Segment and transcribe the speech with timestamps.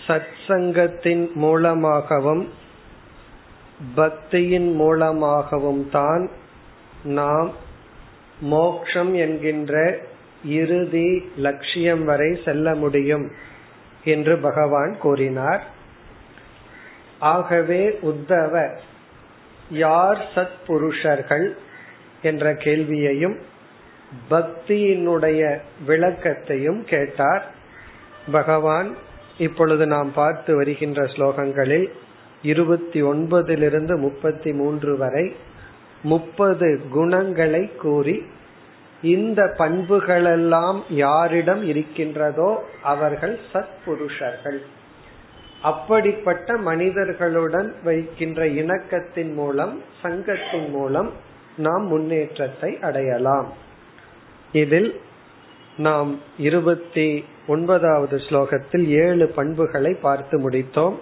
[0.06, 2.42] சத்சங்கத்தின் மூலமாகவும்
[3.96, 6.24] பக்தியின் மூலமாகவும் தான்
[7.12, 7.50] நாம்
[8.48, 9.74] மோக்ஷம் என்கின்ற
[10.58, 13.26] இறுதி லட்சியம் வரை செல்ல முடியும்
[14.03, 15.63] என்று பகவான் கூறினார்.
[17.19, 18.77] ஆகவே உத்தவ
[19.69, 21.57] யார் சத் புருஷர்கள்?
[22.21, 23.37] என்ற கேள்வியையும்
[24.29, 27.45] பக்தியினுடைய விளக்கத்தையும் கேட்டார்.
[28.31, 28.95] பகவான்
[29.37, 31.91] இப்பொழுது நாம் பார்த்து வருகின்ற ஸ்லோகங்களில்
[32.41, 35.35] இருபத்தி ஒன்பதிலிருந்து முப்பத்தி மூன்று வரை
[36.03, 38.25] முப்பது குணங்களை கூறி
[39.01, 44.59] இந்த பண்புகளெல்லாம் யாரிடம் இருக்கின்றதோ அவர்கள் சத்புருஷர்கள்.
[45.61, 51.11] அப்படிப்பட்ட மனிதர்களுடன் வைக்கின்ற இணக்கத்தின் மூலம் சங்கத்தின் மூலம்
[51.57, 53.53] நாம் முன்னேற்றத்தை அடையலாம்.
[54.51, 55.01] இதில்
[55.77, 60.95] நாம் இருபத்தி ஒன்பதாவது ஸ்லோகத்தில் ஏழு பண்புகளை பார்த்து முடித்தோம்.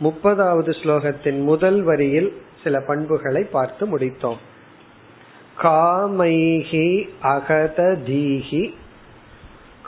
[0.00, 2.32] முப்பதாவது ஸ்லோகத்தின் முதல் வரியில்
[2.62, 4.36] சில பண்புகளை பார்த்து முடித்தோம்.
[5.62, 8.74] காமைகி அகத தீகி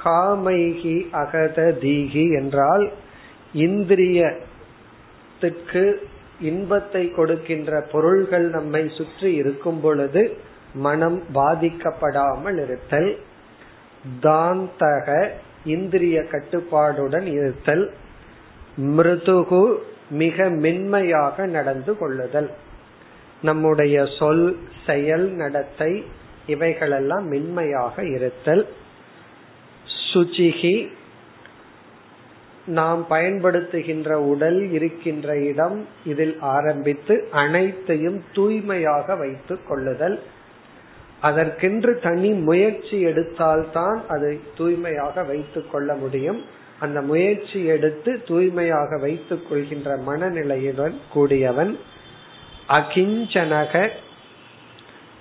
[0.05, 2.91] காமைகி அகத தீகி என்றால்
[3.55, 5.95] இந்திரியத்துக்கு
[6.41, 10.37] இன்பத்தை கொடுக்கின்ற பொருள்கள் நம்மை சுற்றி இருக்கும் பொழுது
[10.75, 13.19] மனம் பாதிக்கப்படாமல் இருத்தல்.
[14.23, 15.29] தாந்தக
[15.65, 17.93] இந்திரிய கட்டுப்பாடுடன் இருத்தல்.
[18.97, 19.77] மிருதுகு
[20.11, 22.51] மிக மென்மையாக நடந்து கொள்ளுதல்.
[23.43, 24.57] நம்முடைய சொல்
[24.87, 26.05] செயல் நடத்தை
[26.47, 28.67] இவைகளெல்லாம் மென்மையாக இருத்தல்.
[30.13, 30.89] சுச்சிகி
[32.67, 40.21] நாம் பயன்படுத்துகின்ற உடல் இருக்கின்ற இடம் இதில் ஆரம்பித்து அனைத்தையும் தூய்மையாக வைத்துக் கொள்ளுதல்.
[41.21, 46.45] அதற்கென்று தனி முயற்சி எடுத்தால்தான் அதை தூய்மையாக வைத்துக் கொள்ள முடியும்.
[46.79, 51.79] அந்த முயற்சி எடுத்து தூய்மையாக வைத்துக் கொள்கின்ற மனநிலையுடன் கூடியவன்.
[52.71, 53.89] அகிஞ்சனக.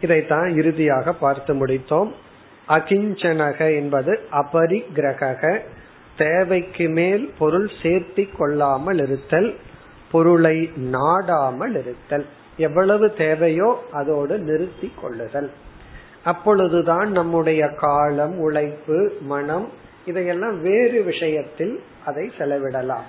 [0.02, 2.12] இதைத்தான் இறுதியாக பார்த்து முடித்தோம்.
[2.68, 5.60] அகிஞ்சனக என்பது அபரிகிரக
[6.18, 9.56] தேவைக்கு மேல் பொருள் சேர்த்தி கொள்ளாமல் இருத்தல்
[10.12, 12.26] பொருளை நாடாமல் இருத்தல்.
[12.58, 15.52] எவ்வளவு தேவையோ அதோடு நிறுத்தி கொள்ளுதல்.
[16.24, 19.70] அப்பொழுதுதான் நம்முடைய காலம் உழைப்பு மனம்
[20.06, 23.08] இதையெல்லாம் வேறு விஷயத்தில் அதை செலவிடலாம்.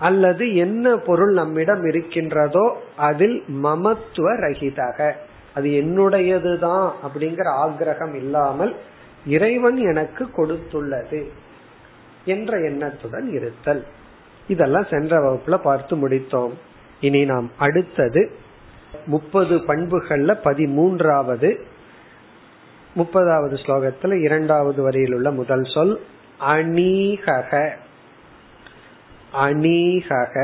[0.00, 2.66] அல்லது என்ன பொருள் நம்மிடம் இருக்கின்றதோ
[2.96, 5.12] அதில் மமத்துவ ரகிதக.
[5.54, 8.72] அது என்னுடையதுதான் அப்படிங்கிற ஆக்கிரகம் இல்லாமல்
[9.26, 11.20] இறைவன் எனக்கு கொடுத்துள்ளது
[12.24, 13.82] என்ற எண்ணத்துடன் இருத்தல்.
[14.48, 16.54] இதெல்லாம் சென்ற வகுப்புல பார்த்து முடித்தோம்.
[17.00, 18.22] இனி நாம் அடுத்தது
[19.06, 21.50] முப்பது பண்புகள்ல பதிமூன்றாவது
[22.96, 25.94] முப்பதாவது ஸ்லோகத்துல இரண்டாவது வரியில் உள்ள முதல் சொல்
[26.40, 27.52] அணீகக
[29.32, 30.34] அணீகக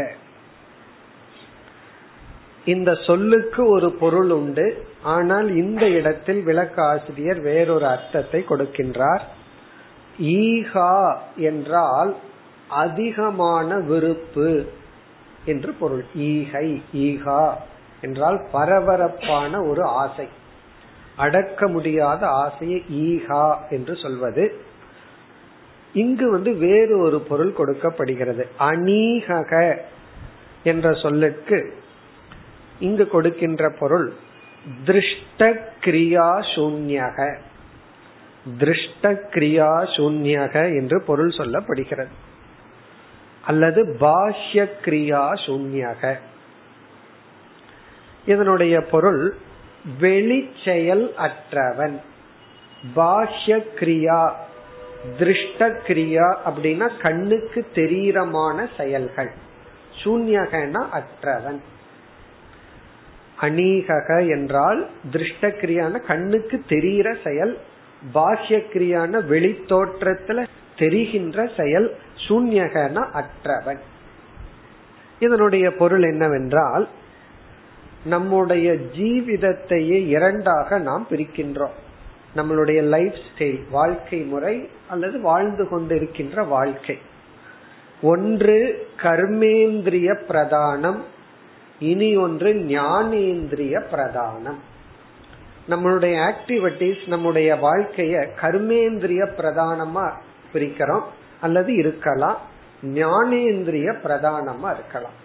[2.65, 4.87] இந்த சொல்லுக்கு ஒரு பொருள் உண்டு.
[5.03, 9.21] ஆனால் இந்த இடத்தில் விளக்காசிரியர் வேறொரு அர்த்தத்தை கொடுக்கின்றார்.
[10.19, 12.17] ஈகா என்றால்
[12.69, 14.67] அதிகமான விருப்பு
[15.45, 16.05] என்று பொருள்.
[16.15, 17.55] ஈகை ஈகா
[18.01, 20.29] என்றால் பரபரப்பான ஒரு ஆசை.
[21.17, 24.61] அடக்க முடியாத ஆசையை ஈகா என்று சொல்வது.
[25.97, 28.49] இங்கு வந்து வேறு ஒரு பொருள் கொடுக்கப்படுகிறது.
[28.59, 29.79] அநீகக
[30.65, 31.75] என்ற சொல்லுக்கு
[32.79, 34.15] இங்கு கொடுக்கின்ற பொருள்
[34.85, 37.39] திருஷ்ட கிரியா சூன்யக.
[38.59, 42.13] திருஷ்ட கிரியா சூன்யக என்று பொருள் சொல்லப்படுகிறது.
[43.45, 46.19] அல்லது பாஹ்ய கிரியா சூன்யக.
[48.27, 49.37] இதனுடைய பொருள்
[50.01, 52.01] வெளிச்செயல் அற்றவன்.
[52.97, 54.45] பாஹ்ய கிரியா
[55.19, 59.31] திருஷ்ட கிரியா அப்படின்னா கண்ணுக்கு தெரியறமான செயல்கள்.
[60.05, 61.61] சூன்யகனா அற்றவன்.
[63.41, 67.59] அநீகக என்றால் திருஷ்ட கிரியான கண்ணுக்கு தெரிகிற செயல்
[68.15, 70.47] பாஹ்ய கிரியான வெளி தோற்றத்துல
[70.79, 71.97] தெரிகின்ற செயல்
[72.29, 73.79] சூன்யகன அற்றவன்.
[75.19, 76.89] இதனுடைய பொருள் என்னவென்றால்
[78.05, 81.77] நம்முடைய ஜீவிதத்தையே இரண்டாக நாம் பிரிக்கின்றோம்.
[82.37, 86.99] நம்மளுடைய லைஃப் ஸ்டைல் வாழ்க்கை முறை அல்லது வாழ்ந்து கொண்டிருக்கின்ற வாழ்க்கை.
[88.03, 91.01] ஒன்று கர்மேந்திரிய பிரதானம்
[91.79, 94.59] இனி ஒன்று ஞானேந்திரிய பிரதானம்.
[95.69, 100.13] நம்மளுடைய ஆக்டிவிட்டிஸ் நம்முடைய வாழ்க்கைய கர்மேந்திரிய பிரதானமா
[100.55, 101.03] பிரிக்கிறோம்
[101.41, 102.37] அல்லது இருக்கலாம்
[102.83, 105.17] ஞானேந்திரிய பிரதானமா இருக்கலாம்.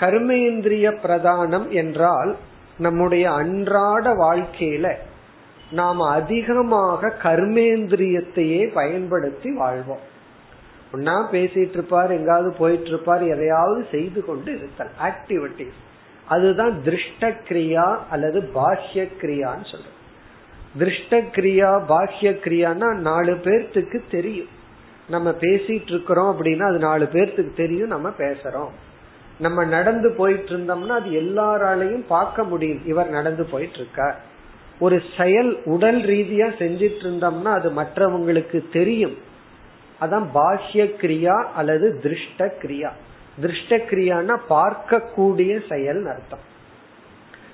[0.00, 2.36] கர்மேந்திரிய பிரதானம் என்றால்
[2.78, 4.94] நம்முடைய அன்றாட வாழ்க்கையில
[5.70, 10.04] நாம் அதிகமாக கர்மேந்திரியத்தையே பயன்படுத்தி வாழ்வோம்.
[10.92, 15.78] ஒன்னா பேசிட்டு இருப்பார் எங்காவது போயிட்டு இருப்பார் எதையாவது செய்து கொண்டு இருத்தல் ஆக்டிவிட்டிஸ்
[16.26, 19.96] அதுதான் திருஷ்ட கிரியா அல்லது பாஹ்ய கிரியான்னு சொல்றோம்.
[20.78, 24.48] திருஷ்ட கிரியா பாஹ்ய கிரியான்னா நாலு பேர்த்துக்கு தெரியும்.
[25.08, 28.70] நம்ம பேசிட்டு இருக்கிறோம் அப்படின்னா அது நாலு பேர்த்துக்கு தெரியும் நம்ம பேசுறோம்.
[29.38, 34.26] நம்ம நடந்து போயிட்டு இருந்தோம்னா அது எல்லாராலையும் பார்க்க முடியும் இவர் நடந்து போயிட்டு இருக்கார்
[34.80, 39.16] ஒரு செயல் உடல் ரீதியா செஞ்சிட்டு இருந்தோம்னா அது மற்றவங்களுக்கு தெரியும்.
[40.00, 42.90] அதான் பாஹ்ய கிரியா அல்லது திருஷ்ட கிரியா
[43.42, 46.44] திருஷ்ட கிரியானா பார்க்கக்கூடிய செயல் அர்த்தம்.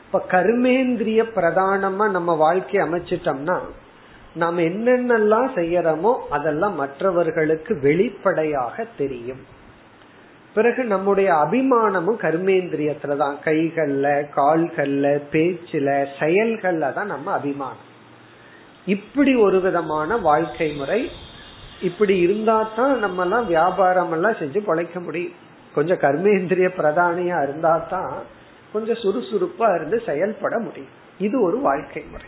[0.04, 3.56] இப்ப கர்மேந்திரிய பிரதானமா நம்ம வாழ்க்கை அமைச்சிட்டோம்னா
[4.34, 9.42] நாம் என்னென்னலாம் செய்யறோமோ அதெல்லாம் மற்றவர்களுக்கு வெளிப்படையாக தெரியும்.
[10.54, 17.90] பிறகு நம்முடைய அபிமானமும் கர்மேந்திரியத்துல தான் கைகள்ல கால்கள்ல பேச்சுல செயல்கள்ல தான் நம்ம அபிமானம்.
[18.86, 21.10] இப்படி ஒரு விதமான வாழ்க்கை முறை
[21.80, 25.32] இப்படி இருந்தா தான் நம்ம எல்லாம் வியாபாரம் எல்லாம் செஞ்சு பழைக்க முடியும்.
[25.74, 28.12] கொஞ்சம் கர்மேந்திரிய பிரதானியா இருந்தா தான்
[28.72, 30.92] கொஞ்சம் சுறுசுறுப்பா இருந்து செயல்பட முடியும்.
[31.18, 32.26] இது ஒரு வாழ்க்கை முறை.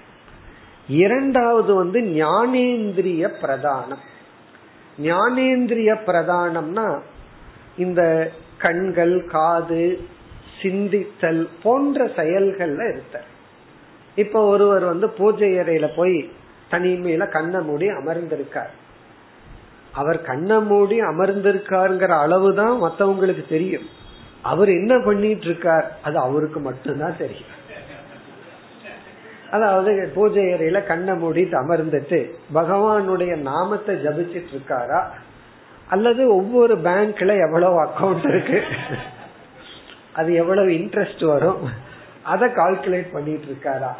[0.88, 4.02] இரண்டாவது வந்து ஞானேந்திரிய பிரதானம்.
[5.02, 7.00] ஞானேந்திரிய பிரதானம்னா
[7.76, 10.00] இந்த கண்கள் காது
[10.62, 13.23] சிந்தித்தல் போன்ற செயல்கள்ல இருத்த
[14.14, 16.31] இப்ப ஒருவர் வந்து பூஜை அறையில போய்
[16.70, 18.73] தனிமையில கண்ணை மூடி அமர்ந்திருக்கார்.
[19.93, 23.87] அவர் கண்ணை மூடி அமர்ந்திருக்காருங்கிற அளவுதான் மத்தவங்களுக்கு தெரியும்.
[24.43, 27.52] அவர் என்ன பண்ணிட்டு இருக்கார் அது அவருக்கு மட்டும்தான் தெரியும்.
[29.50, 35.00] அதாவது பூஜை அறையில கண்ணை மூடிட்டு அமர்ந்துட்டு பகவானுடைய நாமத்தை ஜபிச்சிட்டு இருக்காரா
[35.88, 38.62] அல்லது ஒவ்வொரு பேங்க்ல எவ்வளவு அக்கௌண்ட் இருக்கு?
[40.14, 41.70] அது எவ்வளவு இன்ட்ரெஸ்ட் வரும்?
[42.22, 43.92] அதை கால்குலேட் பண்ணிட்டு இருக்காரா?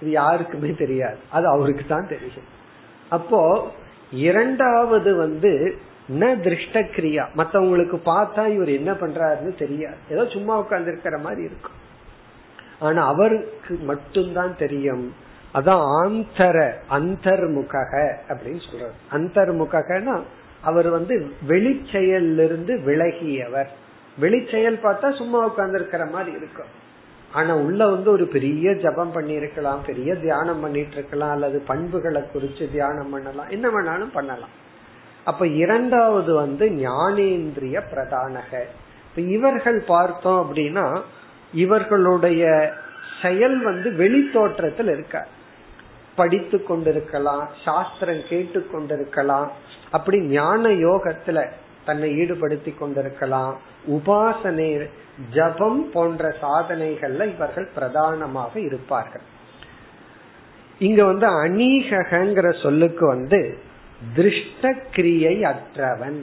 [0.00, 1.16] இது யாருக்குமே தெரியாது.
[1.30, 2.48] அது அவருக்கு தான் தெரியும்.
[3.08, 3.70] அப்போ
[4.10, 5.78] இரண்டாவது வந்து
[6.08, 9.96] ந திருஷ்ட கிரியா மத்தவங்களுக்கு பார்த்தா இவர் என்ன பண்றாருன்னு தெரியாது.
[10.10, 11.78] ஏதோ சும்மா உட்கார்ந்து இருக்கிற மாதிரி இருக்கும்.
[12.78, 15.14] ஆனா அவருக்கு மட்டும்தான் தெரியும்.
[15.54, 17.74] அதான் ஆந்தர அந்தர்முக
[18.28, 18.96] அப்படின்னு சொல்றாரு.
[19.12, 20.20] அந்தர்முகனா
[20.64, 21.14] அவர் வந்து
[21.48, 23.70] வெளிச்செயலிருந்து விலகியவர்.
[24.18, 26.72] வெளிச்செயல் பார்த்தா சும்மா உட்கார்ந்து இருக்கிற மாதிரி இருக்கும்.
[27.32, 32.72] ஆனா உள்ள வந்து ஒரு பெரிய ஜபம் பண்ணி இருக்கலாம் பெரிய தியானம் பண்ணிட்டு இருக்கலாம் அல்லது பண்புகளை குறிச்சு
[32.72, 33.48] தியானம் பண்ணலாம்.
[33.48, 34.54] என்ன வேணாலும் பண்ணலாம்.
[35.24, 38.52] அப்ப இரண்டாவது வந்து ஞானேந்திரிய பிரதானக
[39.08, 41.00] இப்ப இவர்கள் பார்த்தோம் அப்படின்னா
[41.52, 42.72] இவர்களுடைய
[43.22, 45.26] செயல் வந்து வெளி தோற்றத்தில் இருக்க
[46.16, 49.52] படித்து கொண்டிருக்கலாம் சாஸ்திரம் கேட்டு கொண்டிருக்கலாம்
[49.96, 51.38] அப்படி ஞான யோகத்துல
[51.86, 53.54] தன்னை ஈடுபடுத்தி கொண்டிருக்கலாம்.
[53.94, 54.68] உபாசனை
[55.32, 59.26] ஜபம் போன்ற சாதனைகள்ல இவர்கள் பிரதானமாக இருப்பார்கள்.
[60.78, 63.40] இங்க வந்து அநீகங்கிற சொல்லுக்கு வந்து
[64.14, 66.20] திருஷ்ட கிரியை அற்றவன்.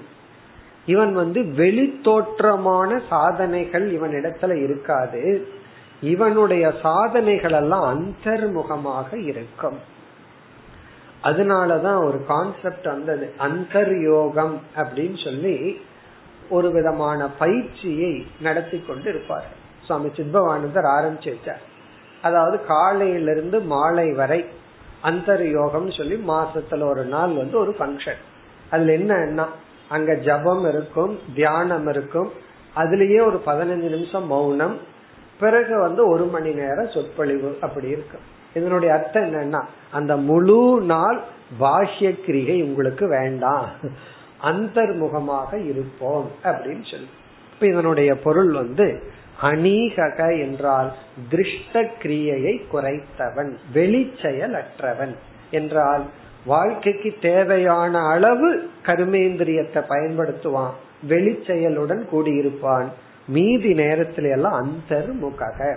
[0.85, 5.23] இவன் வந்து வெளி தோற்றமான சாதனைகள் இவன் இடத்துல இருக்காது.
[6.01, 9.79] இவனுடைய சாதனைகள் எல்லாம் அந்தர்முகமாக இருக்கும்.
[11.23, 13.33] அதனாலதான் ஒரு கான்செப்ட் வந்தது.
[13.39, 15.81] அந்தர் யோகம் அப்படின்னு சொல்லி
[16.49, 19.45] ஒரு விதமான பயிற்சியை நடத்தி கொண்டு இருப்பார்
[19.85, 21.61] சுவாமி சித்பவானந்தர் ஆரம்பிச்சு வச்சார்
[22.21, 24.45] அதாவது காலையிலிருந்து மாலை வரை
[25.03, 28.21] அந்தர் யோகம் சொல்லி மாசத்துல ஒரு நாள் வந்து ஒரு ஃபங்க்ஷன்
[28.69, 29.47] அதுல என்ன
[29.89, 32.31] அங்க ஜபம் இருக்கும் தியானம் இருக்கும்.
[32.75, 34.77] அதுலயே ஒரு பதினஞ்சு நிமிஷம் மௌனம்.
[35.39, 38.39] பிறகு வந்து ஒரு மணி நேரம் சொற்பொழிவு அப்படி இருக்கும்.
[38.53, 41.19] இதனுடைய அர்த்தம் என்னன்னா அந்த முழு நாள்
[41.59, 43.69] பாஷ்ய கிரிகை உங்களுக்கு வேண்டாம்.
[44.43, 47.09] அந்தர்முகமாக இருப்போம் அப்படின்னு சொல்லி.
[47.53, 49.03] இப்ப இதனுடைய பொருள் வந்து
[49.41, 50.93] அநீகக என்றால்
[51.29, 55.15] திருஷ்ட கிரியையை குறைத்தவன் வெளிச்செயல் அற்றவன்
[55.51, 56.03] என்றால்
[56.45, 60.75] வாழ்க்கைக்கு தேவையான அளவு கருமேந்திரியத்தை பயன்படுத்துவான்
[61.09, 62.87] வெளிச்செயலுடன் கூடியிருப்பான்
[63.27, 65.75] மீதி நேரத்தில எல்லாம் அந்தர்முக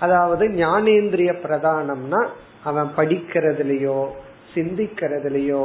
[0.00, 2.20] அதாவது ஞானேந்திரிய பிரதானம்னா
[2.64, 4.00] அவன் படிக்கிறதுலயோ
[4.54, 5.62] சிந்திக்கிறதுலயோ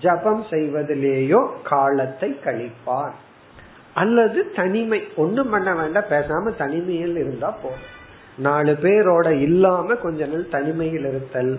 [0.00, 3.14] ஜபம் செய்வதிலேயோ காலத்தை கழிப்பான்.
[3.94, 7.86] அல்லது தனிமை ஒண்ணும் பண்ண வேண்டாம் பேசாம தனிமையில் இருந்தா போதும்.
[8.38, 11.52] நாலு பேரோட இல்லாம கொஞ்ச நாள் தனிமையில் இருத்தல்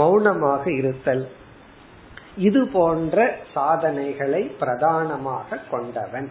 [0.00, 1.24] மௌனமாக இருத்தல்
[2.48, 3.16] இது போன்ற
[3.54, 6.28] சாதனைகளை பிரதானமாக கொண்டவன்.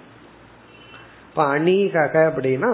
[1.30, 2.72] இப்ப அணீகக அப்படின்னா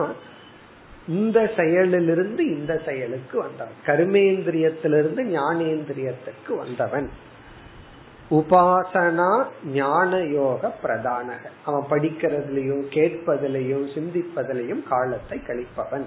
[1.08, 3.74] இந்த செயலிலிருந்து இந்த செயலுக்கு வந்தவன்.
[3.86, 7.10] கர்மேந்திரியத்திலிருந்து ஞானேந்திரியத்துக்கு வந்தவன்.
[8.32, 11.50] உபாசனா ஞான யோக பிரதானக.
[11.66, 16.06] அவன் படிக்கிறதுலயும் கேட்பதிலையும் சிந்திப்பதிலையும் காலத்தை கழிப்பவன்.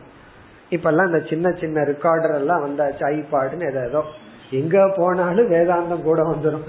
[0.70, 4.04] இப்பெல்லாம் இந்த சின்ன சின்ன ரெக்கார்டர் எல்லாம் வந்தாச்சு ஐபாடுன்னு ஏதோ
[4.50, 6.66] எங்க போனாலும் வேதாந்தம் கூட வந்துடும்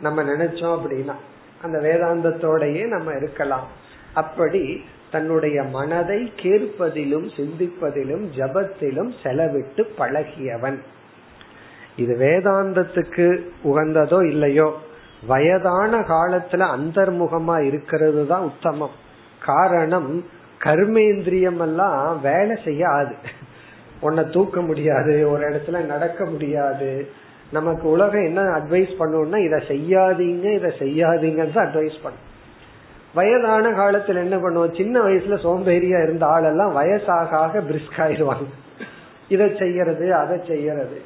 [0.00, 1.14] நம்ம நினைச்சோம் அப்படின்னா.
[1.62, 3.66] அந்த வேதாந்தத்தோடயே நம்ம இருக்கலாம்.
[4.14, 10.78] அப்படி தன்னுடைய மனதை கேட்பதிலும் சிந்திப்பதிலும் ஜபத்திலும் செலவிட்டு பழகியவன்.
[11.96, 13.26] இது வேதாந்தத்துக்கு
[13.64, 14.78] உகந்ததோ இல்லையோ?
[15.26, 18.90] வயதான காலத்துல அந்தர்முகமா இருக்கிறது தான் உத்தமம்.
[19.38, 20.24] காரணம்
[20.64, 23.14] கர்மேந்திரியம் எல்லாம் வேலை செய்யாது.
[24.00, 27.08] உன்னை தூக்க முடியாது ஒரு இடத்துல நடக்க முடியாது.
[27.52, 32.25] நமக்கு உலகம் என்ன அட்வைஸ் பண்ணுவோம்னா இதை செய்யாதீங்க இதை செய்யாதீங்கன்னு அட்வைஸ் பண்ணும்.
[33.16, 34.76] வயதான காலத்துல என்ன பண்ணுவோம்?
[34.76, 38.48] சின்ன வயசுல சோம்பேறியா இருந்த ஆளெல்லாம் வயசாக ஆக பிரிஸ்க் ஆயிடுவாங்க
[39.28, 40.96] இதை செய்யறது அதை செய்யறது.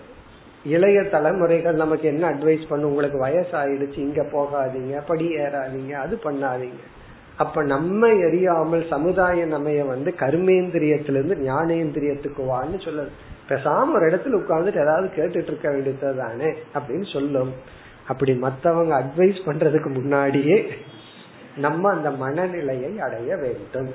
[0.65, 6.83] இளைய தலைமுறைகள் நமக்கு என்ன அட்வைஸ் பண்ணும் உங்களுக்கு வயசாயிடுச்சு இங்க போகாதீங்க படி ஏறாதீங்க அது பண்ணாதீங்க.
[7.37, 13.13] அப்ப நம்ம எரியாமல் சமுதாய நமைய வந்து கர்மேந்திரியத்திலிருந்து ஞானேந்திரியத்துக்கு வான்னு சொல்லுது.
[13.49, 17.53] பேசாம ஒரு இடத்துல உட்கார்ந்துட்டு ஏதாவது கேட்டுட்டு இருக்க வேண்டியது தானே அப்படின்னு சொல்லும்.
[18.09, 20.59] அப்படி மத்தவங்க அட்வைஸ் பண்றதுக்கு முன்னாடியே
[21.57, 23.95] நம்ம அந்த மனநிலையை அடைய வேண்டும்.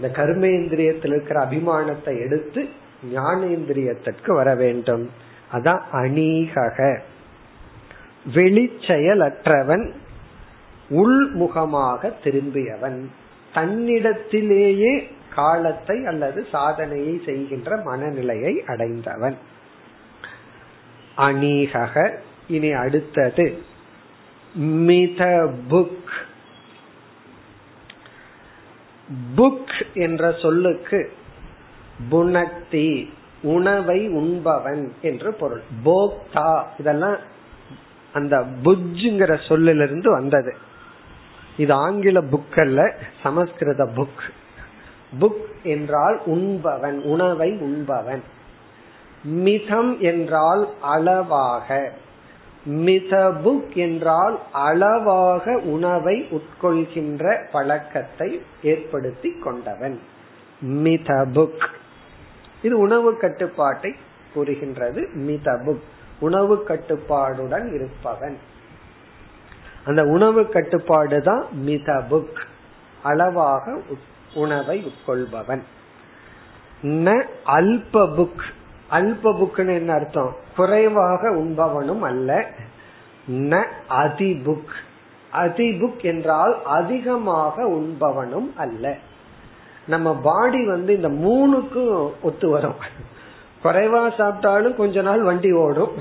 [0.00, 2.68] இந்த கர்மேந்திரியத்தில் இருக்கிற அபிமானத்தை எடுத்து
[3.14, 5.10] ஞானேந்திரியத்திற்கு வர வேண்டும்.
[5.52, 6.98] அதான் அநீகக.
[8.34, 9.92] வெளிச்செயலற்றவன்
[10.90, 13.10] உள்முகமாக திரும்பியவன்.
[13.54, 19.36] தன்னிடத்திலேயே காலத்தை அல்லது சாதனையை செய்கின்ற மனநிலையை அடைந்தவன்.
[21.16, 22.10] அநீகக.
[22.48, 23.62] இனி அடுத்தது
[24.54, 26.14] மித புக்
[29.36, 31.12] புக் என்ற சொல்லுக்கு
[32.10, 33.08] புனக்தி
[33.42, 35.62] உணவை உண்பவன் என்று பொருள்.
[35.84, 37.16] போக்தா இதெல்லாம்
[38.12, 40.56] அந்த புஜ்ங்கிற சொல்லிலிருந்து வந்தது.
[41.56, 44.24] இது ஆங்கில புக் அல்ல சமஸ்கிருத புக்
[45.20, 48.22] புக் என்றால் உண்பவன் உணவை உண்பவன்.
[49.24, 51.92] மிதம் என்றால் அளவாக.
[52.66, 60.00] மிதபுக் என்றால் அளவாக உணவை உட்கொள்கின்ற பழக்கத்தை ஏற்படுத்தி கொண்டவன்.
[60.60, 61.68] மிதபுக்
[62.62, 63.94] இது உணவு கட்டுப்பாட்டை
[64.34, 65.08] கூறுகின்றது.
[65.14, 65.80] மிதபுக்
[66.20, 68.38] உணவு கட்டுப்பாடுடன் இருப்பவன்.
[69.84, 72.36] அந்த உணவு கட்டுப்பாடு தான் மிதபுக்
[73.02, 73.80] அளவாக
[74.34, 75.60] உணவை உட்கொள்பவன்.
[76.82, 78.42] ந அல்ப புக்.
[78.90, 80.36] அல்ப புக்னு என்ன அர்த்தம்?
[80.56, 82.46] குறைவாக உண்பவனும் அல்ல.
[83.30, 84.72] ந அதிபுக்
[85.32, 88.96] அதிபுக் என்றால் அதிகமாக உண்பவனும் அல்ல.
[89.86, 92.74] நம்ம பாடி வந்து இந்த மூணுக்கும் ஒத்து வரும்.
[93.64, 95.92] குறைவா சாப்பிட்டாலும் கொஞ்ச நாள் வண்டி ஓடும்.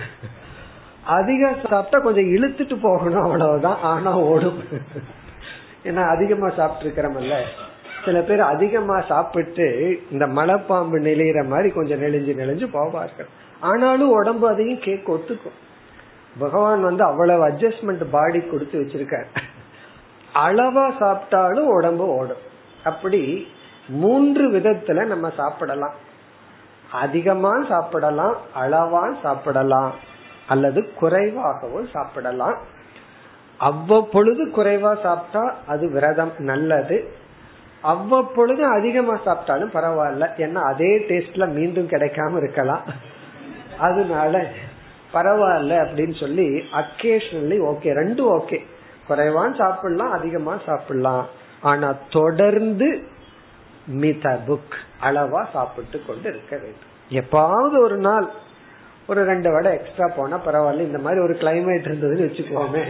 [1.05, 3.79] அதிக சாப்பிட்டா கொஞ்சம் இழுத்துட்டு போகணும் அவ்வளவுதான்.
[3.81, 4.63] ஆனா ஓடும்.
[5.83, 7.41] ஏன்னா அதிகமா சாப்பிட்டு இருக்கிறமல்ல
[8.05, 13.25] சில பேர் அதிகமா சாப்பிட்டு இந்த மலைப்பாம்பு நிலையிற மாதிரி கொஞ்சம் நெளிஞ்சு நெளிஞ்சு போவார்கள்.
[13.59, 15.59] ஆனாலும் உடம்பு அதையும் கேக் ஒத்துக்கும்.
[16.39, 19.25] பகவான் வந்து அவ்வளவு அட்ஜஸ்ட்மெண்ட் பாடி கொடுத்து வச்சிருக்காரு.
[20.33, 22.43] அளவா சாப்பிட்டாலும் உடம்பு ஓடும்.
[22.83, 23.47] அப்படி
[23.87, 25.93] மூன்று விதத்துல நம்ம சாப்பிடலாம்.
[26.91, 29.93] அதிகமா சாப்பிடலாம் அளவா சாப்பிடலாம்
[30.47, 32.57] அல்லது குறைவாகவும் சாப்பிடலாம்.
[33.57, 37.23] அவ்வப்பொழுது குறைவா சாப்பிட்டா அது விரதம் நல்லது.
[37.91, 40.25] அவ்வப்பொழுது அதிகமா சாப்பிட்டாலும் பரவாயில்ல.
[40.45, 42.85] ஏன்னா அதே டேஸ்ட்ல மீண்டும் கிடைக்காம இருக்கலாம்.
[43.87, 44.33] அதனால
[45.13, 46.47] பரவாயில்ல அப்படின்னு சொல்லி
[46.81, 48.59] அக்கேஷனலி ஓகே ரெண்டும் ஓகே
[49.07, 51.25] குறைவான் சாப்பிடலாம் அதிகமா சாப்பிடலாம்.
[51.61, 52.87] ஆனா தொடர்ந்து
[54.01, 54.75] மித புக்
[55.07, 56.91] அளவா சாப்பிட்டு கொண்டு இருக்க வேண்டும்.
[57.21, 58.27] எப்பாவது ஒரு நாள்
[59.07, 60.87] ஒரு ரெண்டு வடை எக்ஸ்ட்ரா போனா பரவாயில்ல.
[60.89, 62.85] இந்த மாதிரி ஒரு கிளைமேட் இருந்ததுன்னு வச்சுக்கோமே.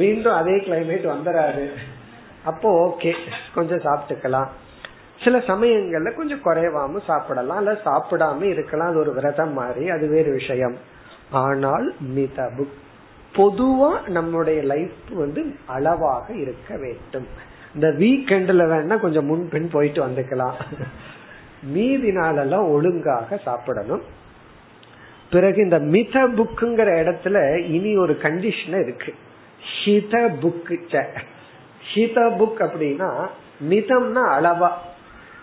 [0.00, 1.64] மீண்டும் அதே கிளைமேட் வந்துடாது
[2.46, 3.14] அப்போ ஓகே
[3.54, 4.46] கொஞ்சம் சாப்பிட்டுக்கலாம்.
[5.24, 8.88] சில சமயங்கள்ல கொஞ்சம் குறைவாம சாப்பிடலாம் இல்ல சாப்பிடாம இருக்கலாம்.
[8.88, 10.76] அது ஒரு விரதம் மாதிரி அது வேறு விஷயம்.
[11.30, 12.64] ஆனால் மிதபு.
[13.34, 17.26] பொதுவா நம்முடைய லைஃப் வந்து அளவாக இருக்க வேண்டும்.
[17.74, 20.54] இந்த வீக்கெண்ட்ல வேணா கொஞ்சம் முன்பின் போயிட்டு வந்துக்கலாம்.
[21.62, 24.02] மீதி நாளெல்லாம் ஒழுங்காக சாப்பிடணும்.
[25.30, 29.14] பிறகு இந்த மித புக்குங்கிற இடத்துல இனி ஒரு கண்டிஷன் இருக்கு.
[29.84, 31.04] ஹித புக்கு
[31.94, 33.28] ஹித புக் அப்படின்னா
[33.68, 34.70] மிதம்னா அளவா.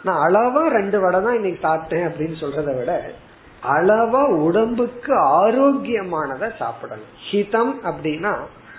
[0.03, 3.11] நான் அளவா ரெண்டு வடை தான் இன்னைக்கு சாப்பிட்டேன் அப்படின்னு சொல்றத விட
[3.69, 7.11] அளவா உடம்புக்கு ஆரோக்கியமானதை சாப்பிடணும்.
[7.31, 8.35] ஹிதம் அப்படின்னா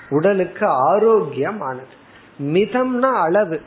[0.09, 1.95] உடலுக்கு ஆரோக்கியமானது.
[2.41, 3.61] மிதம்னா அளவு.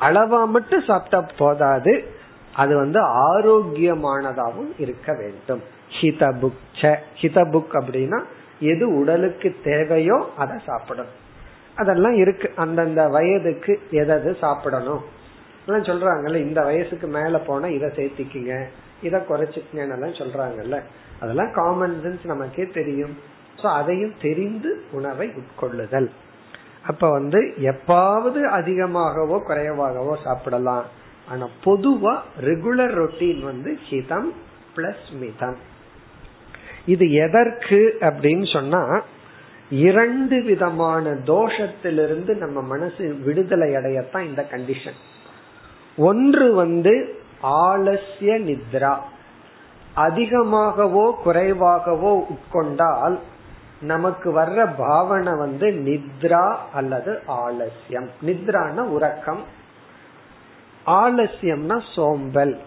[0.00, 2.18] அளவா மட்டும் சாப்பிட்டா போதாது.
[2.54, 5.62] அது வந்து ஆரோக்கியமானதாகவும் இருக்க வேண்டும்.
[6.00, 6.94] ஹித புக்.
[7.20, 8.22] ஹித புக் அப்படின்னா
[8.60, 11.19] எது உடலுக்கு தேவையோ அதை சாப்பிடணும்.
[11.80, 12.48] அதெல்லாம் இருக்கு.
[12.64, 15.02] அந்தந்த வயதுக்கு எதை சாப்பிடணும்.
[15.66, 18.54] எல்லாம் சொல்றாங்கல்ல இந்த வயசுக்கு மேல போனா இதை சேர்த்திக்குங்க
[19.02, 20.78] இதை குறைச்சிக்கங்கன்னு சொல்றாங்கல்ல.
[21.20, 23.14] அதெல்லாம் காமன் சென்ஸ் நமக்கே தெரியும்.
[23.60, 26.08] சோ அதையும் தெரிந்து உணவை உட்கொள்ளுதல்.
[26.90, 30.86] அப்ப வந்து எப்பாவது அதிகமாகவோ குறைவாகவோ சாப்பிடலாம்.
[31.28, 32.14] ஆனா பொதுவா
[32.46, 34.30] ரெகுலர் ரொட்டீன் வந்து ஹிதம்
[34.76, 35.58] பிளஸ் மிதம்.
[36.86, 38.82] இது எதற்கு அப்படின்னு சொன்னா
[39.70, 44.98] இரண்டு விதமான தோஷத்திலிருந்து நம்ம மனசு விடுதலை அடையத்தான் இந்த கண்டிஷன்
[45.96, 48.98] ஒன்று வந்து ஆலசிய நித்ரா.
[49.96, 53.18] அதிகமாகவோ குறைவாகவோ உட்கொண்டால்
[53.80, 59.42] நமக்கு வர்ற பாவனை வந்து நித்ரா அல்லது ஆலசியம் நித்ரான உறக்கம்.
[60.86, 62.58] ஆலசியம்னா சோம்பல்.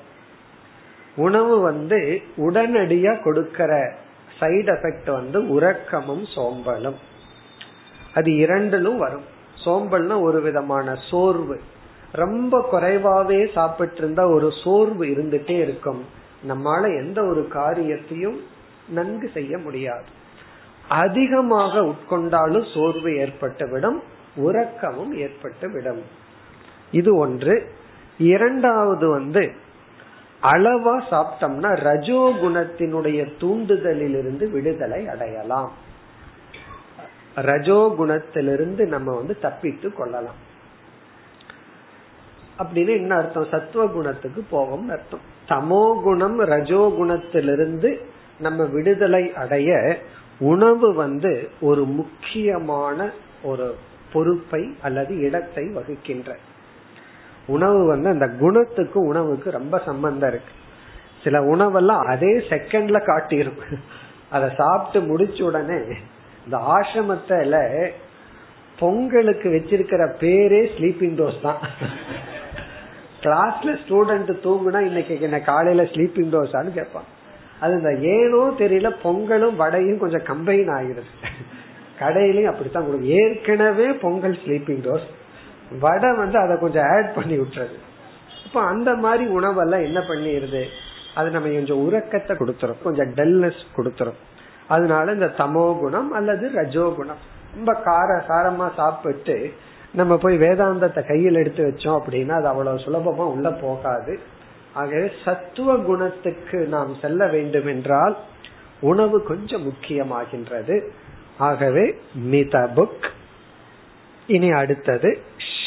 [1.15, 3.95] உணவு வந்து உடனடியா கொடுக்கிற
[4.39, 6.95] சைடு எஃபெக்ட் வந்து உறக்கமும் சோம்பலும்.
[8.13, 9.23] அது இரண்டிலும் வரும்.
[9.65, 11.61] சோம்பல்னா ஒரு விதமான சோர்வு.
[12.11, 16.05] ரொம்ப குறைவாவே சாப்பிட்டு இருந்தா ஒரு சோர்வு இருந்துட்டே இருக்கும்.
[16.47, 18.41] நம்மால எந்த ஒரு காரியத்தையும்
[18.89, 20.21] நன்கு செய்ய முடியாது.
[20.87, 23.99] அதிகமாக உட்கொண்டாலும் சோர்வு ஏற்பட்டுவிடும்
[24.35, 26.01] உறக்கமும் ஏற்பட்டு விடும்
[26.91, 27.71] இது ஒன்று.
[28.17, 29.53] இரண்டாவது வந்து
[30.43, 35.71] அளவா சாப்பிட்டோம்னா ரஜோ குணத்தினுடைய தூண்டுதலில் தூண்டுதலிலிருந்து விடுதலை அடையலாம்.
[37.35, 40.51] ரஜோ குணத்திலிருந்து நம்ம வந்து தப்பித்து கொள்ளலாம்.
[42.59, 43.47] அப்படின்னு என்ன அர்த்தம்?
[43.51, 45.31] சத்துவ குணத்துக்கு போகும் அர்த்தம்.
[45.47, 47.99] தமோ குணம் ரஜோ குணத்திலிருந்து
[48.39, 49.97] நம்ம விடுதலை அடைய
[50.39, 53.09] உணவு வந்து ஒரு முக்கியமான
[53.43, 53.75] ஒரு
[54.13, 56.37] பொறுப்பை அல்லது இடத்தை வகுக்கின்ற
[57.45, 60.53] உணவு வந்து அந்த குணத்துக்கு உணவுக்கு ரொம்ப சம்பந்தம் இருக்கு.
[61.23, 63.61] சில உணவெல்லாம் அதே செகண்ட்ல காட்டிடும்
[64.29, 65.79] அதை சாப்பிட்டு முடிச்ச உடனே
[66.45, 67.89] இந்த ஆசிரமத்துல
[68.79, 71.59] பொங்கலுக்கு வச்சிருக்கிற பேரே ஸ்லீப்பிங் டோஸ் தான்.
[73.21, 77.05] கிளாஸ்ல ஸ்டூடெண்ட் தூங்குனா இன்னைக்கு என்ன காலையில ஸ்லீப்பிங் டோஸான்னு கேட்பான்
[77.59, 81.11] அது இந்த ஏனோ தெரியல பொங்கலும் வடையும் கொஞ்சம் கம்பைன் ஆகிருது
[81.99, 85.07] கடையிலையும் அப்படித்தான் கொடுக்கும் ஏற்கனவே பொங்கல் ஸ்லீப்பிங் டோஸ்
[85.79, 87.77] வடை வந்து அதை கொஞ்சம் ஆட் பண்ணி விட்டுறது.
[88.45, 90.63] இப்ப அந்த மாதிரி உணவெல்லாம் என்ன பண்ணிடுது
[91.15, 92.81] அது நம்ம கொஞ்சம் உறக்கத்தை கொடுத்துரும்.
[92.83, 94.19] கொஞ்சம் டல்னஸ் கொடுத்துரும்.
[94.67, 97.17] அதனால இந்த தமோ குணம் அல்லது ரஜோ குணம்.
[97.55, 99.53] ரொம்ப கார சாரமா சாப்பிட்டு
[99.91, 104.19] நம்ம போய் வேதாந்தத்தை கையில் எடுத்து வச்சோம் அப்படின்னா அது அவ்வளவு சுலபமா உள்ள போகாது.
[104.73, 108.17] ஆகவே சத்துவ குணத்துக்கு நாம் செல்ல வேண்டும் என்றால்
[108.79, 110.89] உணவு கொஞ்சம் முக்கியமாகின்றது.
[111.37, 111.99] ஆகவே
[112.31, 113.05] மிதபுக்.
[114.27, 115.19] இனி அடுத்தது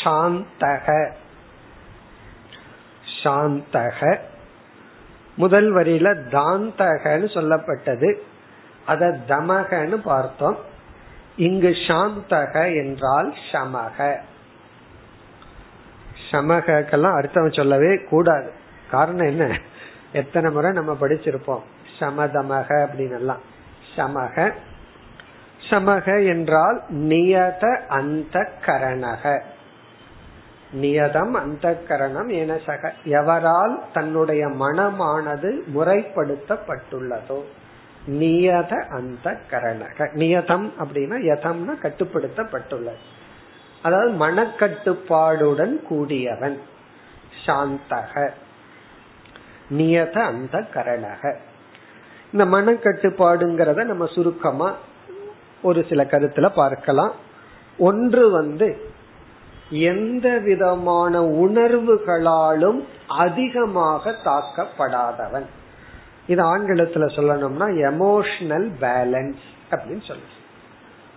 [0.07, 1.11] சாந்தக.
[3.25, 4.19] சாந்தக.
[5.37, 8.15] முதல் வரியில தாந்தகன்னு சொல்லப்பட்டது.
[8.87, 10.59] அத தமகன்னு பார்த்தோம்.
[11.37, 14.17] இங்கு சாந்தக என்றால் சமக.
[16.31, 18.53] சமகக்கெல்லாம் அர்த்தம் சொல்லவே கூடாது.
[18.91, 19.59] காரணம் என்ன?
[20.13, 21.63] எத்தனை முறை நம்ம படிச்சிருப்போம்.
[21.99, 23.41] சமதமக அப்படின்னு எல்லாம்
[23.97, 24.53] சமக.
[25.71, 29.41] சமக என்றால் நியத அந்த கரணக.
[30.75, 37.43] நியதம் அந்த கரணம் என சக எவரால் தன்னுடைய மனமானது முறைப்படுத்தப்பட்டுள்ளதோ.
[38.09, 43.03] நியத அந்த கரணக நியதம் அப்படின்னா யதம்னா கட்டுப்படுத்தப்பட்டுள்ளது.
[43.83, 46.61] அதாவது மனக்கட்டுப்பாடுடன் கூடியவன்
[47.47, 48.31] சாந்தக.
[49.71, 51.37] நியத அந்த கரணக
[52.33, 54.75] இந்த மனக்கட்டுப்பாடுங்கிறத நம்ம சுருக்கமா
[55.63, 57.13] ஒரு சில கருத்துல பார்க்கலாம்.
[57.79, 58.95] ஒன்று வந்து
[59.71, 65.47] எந்த விதமான உணர்வுகளாலும் அதிகமாக தாக்கப்படாதவன்.
[66.27, 70.35] இது ஆங்கிலத்துல சொல்லணும்னா எமோஷனல் பேலன்ஸ் அப்படின்னு சொல்லு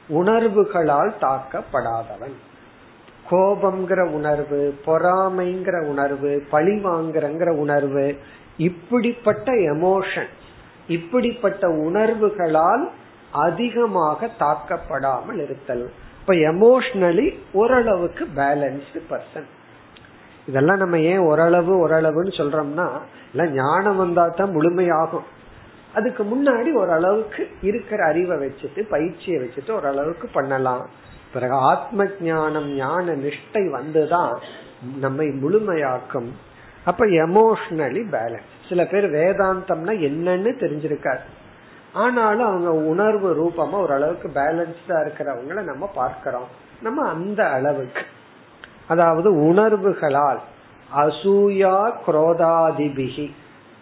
[0.08, 2.34] உணர்வுகளால் தாக்கப்படாதவன்.
[3.32, 8.18] கோபம்ங்கிற உணர்வு பொறாமைங்கிற உணர்வு பழி வாங்குறங்கிற உணர்வு
[8.58, 10.28] இப்படிப்பட்ட எமோஷன்
[10.88, 12.90] இப்படிப்பட்ட உணர்வுகளால்
[13.32, 15.92] அதிகமாக தாக்கப்படாமல் இருத்தல்.
[16.30, 19.46] அப்ப எமோஷனலி ஓரளவுக்கு பேலன்ஸ்டு பர்சன்
[20.48, 22.86] இதெல்லாம் நம்ம ஏன் ஓரளவு ஓரளவுன்னு சொல்றோம்னா
[23.32, 25.26] எல்லாம் ஞானம் வந்தா தான் முழுமையாகும்.
[25.94, 30.90] அதுக்கு முன்னாடி ஓரளவுக்கு இருக்கிற அறிவை வச்சுட்டு பயிற்சியை வச்சுட்டு ஓரளவுக்கு பண்ணலாம்.
[31.34, 34.36] பிறகு ஆத்ம ஞானம் ஞான நிஷ்டை வந்துதான்
[35.00, 36.30] நம்மை முழுமையாக்கும்.
[36.86, 41.26] அப்ப எமோஷனலி பேலன்ஸ் சில பேர் வேதாந்தம்னா என்னன்னு தெரிஞ்சிருக்காரு.
[41.94, 46.48] ஆனாலும் அவங்க உணர்வு ரூபமா ஓரளவுக்கு பேலன்ஸ்டா இருக்கிறவங்கள நம்ம பார்க்கிறோம்.
[46.82, 48.02] நம்ம அந்த அளவுக்கு.
[48.88, 50.40] அதாவது உணர்வுகளால்
[50.96, 53.32] அசூயா குரோதாதிபிகி.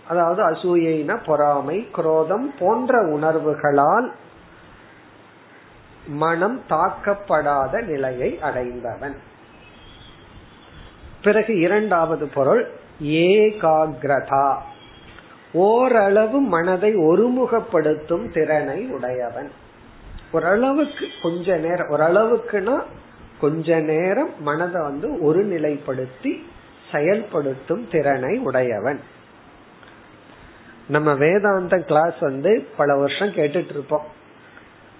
[0.08, 4.12] அதாவது அசூயின பொறாமை குரோதம் போன்ற உணர்வுகளால்
[6.08, 9.16] மனம் தாக்கப்படாத நிலையை அடைந்தவன்.
[11.24, 12.68] பிறகு இரண்டாவது பொருள்
[13.02, 14.56] ஏகாகிரதா.
[15.58, 19.52] ஓரளவு மனதை ஒருமுகப்படுத்தும் திறனை உடையவன்.
[20.32, 22.84] ஓரளவுக்கு கொஞ்ச நேரம் ஓரளவுக்குன்னா
[23.40, 26.44] கொஞ்ச நேரம் மனதை வந்து ஒரு நிலைப்படுத்தி
[26.92, 29.00] செயல்படுத்தும் திறனை உடையவன்.
[30.88, 34.06] நம்ம வேதாந்த கிளாஸ் வந்து பல வருஷம் கேட்டுட்டு இருப்போம்.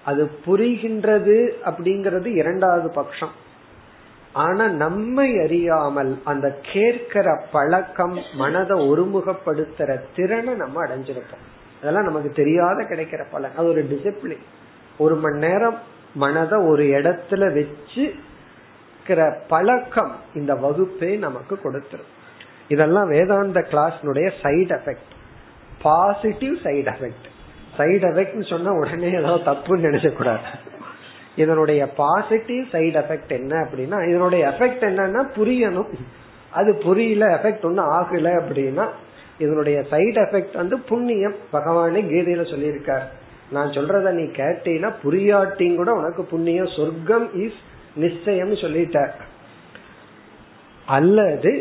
[0.04, 3.46] அது புரிகின்றது அப்படிங்கறது இரண்டாவது பட்சம்.
[4.44, 11.44] ஆனா நம்மை அறியாமல் அந்த கேட்கிற பழக்கம் மனதை ஒருமுகப்படுத்துற திறனை நம்ம அடைஞ்சிருப்போம்.
[11.80, 13.56] அதெல்லாம் நமக்கு தெரியாத கிடைக்கிற பலன்.
[13.58, 14.44] அது ஒரு டிசிப்ளின்
[14.98, 15.78] ஒரு மணி நேரம்
[16.24, 18.04] மனதை ஒரு இடத்துல வச்சு
[19.48, 22.10] பழக்கம் இந்த வகுப்பே நமக்கு கொடுத்துரும்.
[22.74, 25.12] இதெல்லாம் வேதாந்த கிளாஸ்னுடைய side effect
[25.82, 27.28] positive side effect
[27.78, 30.48] side effect சொன்னா உடனே ஏதாவது தப்புன்னு நினைச்ச கூடாது
[31.42, 35.90] இதனுடைய பாசிட்டிவ் சைடு எஃபெக்ட் என்ன அப்படின்னா இதனுடைய எஃபெக்ட் என்னன்னா புரியணும்.
[36.58, 38.86] அது புரியல எஃபெக்ட் ஒன்னும் ஆகல அப்படின்னா
[39.44, 41.36] இதனுடைய சைடு எஃபெக்ட் வந்து புண்ணியம்.
[41.52, 43.06] பகவானே கீதையில சொல்லியிருக்கார்.
[43.56, 46.70] நான் சொல்றத நீ கேட்டீங்கன்னா புரியாட்டியும் கூட உனக்கு புண்ணியம்.
[46.76, 47.60] சொர்க்கம் இஸ்
[48.04, 48.98] நிச்சயம் சொல்லிட்ட
[50.96, 51.52] அல்லது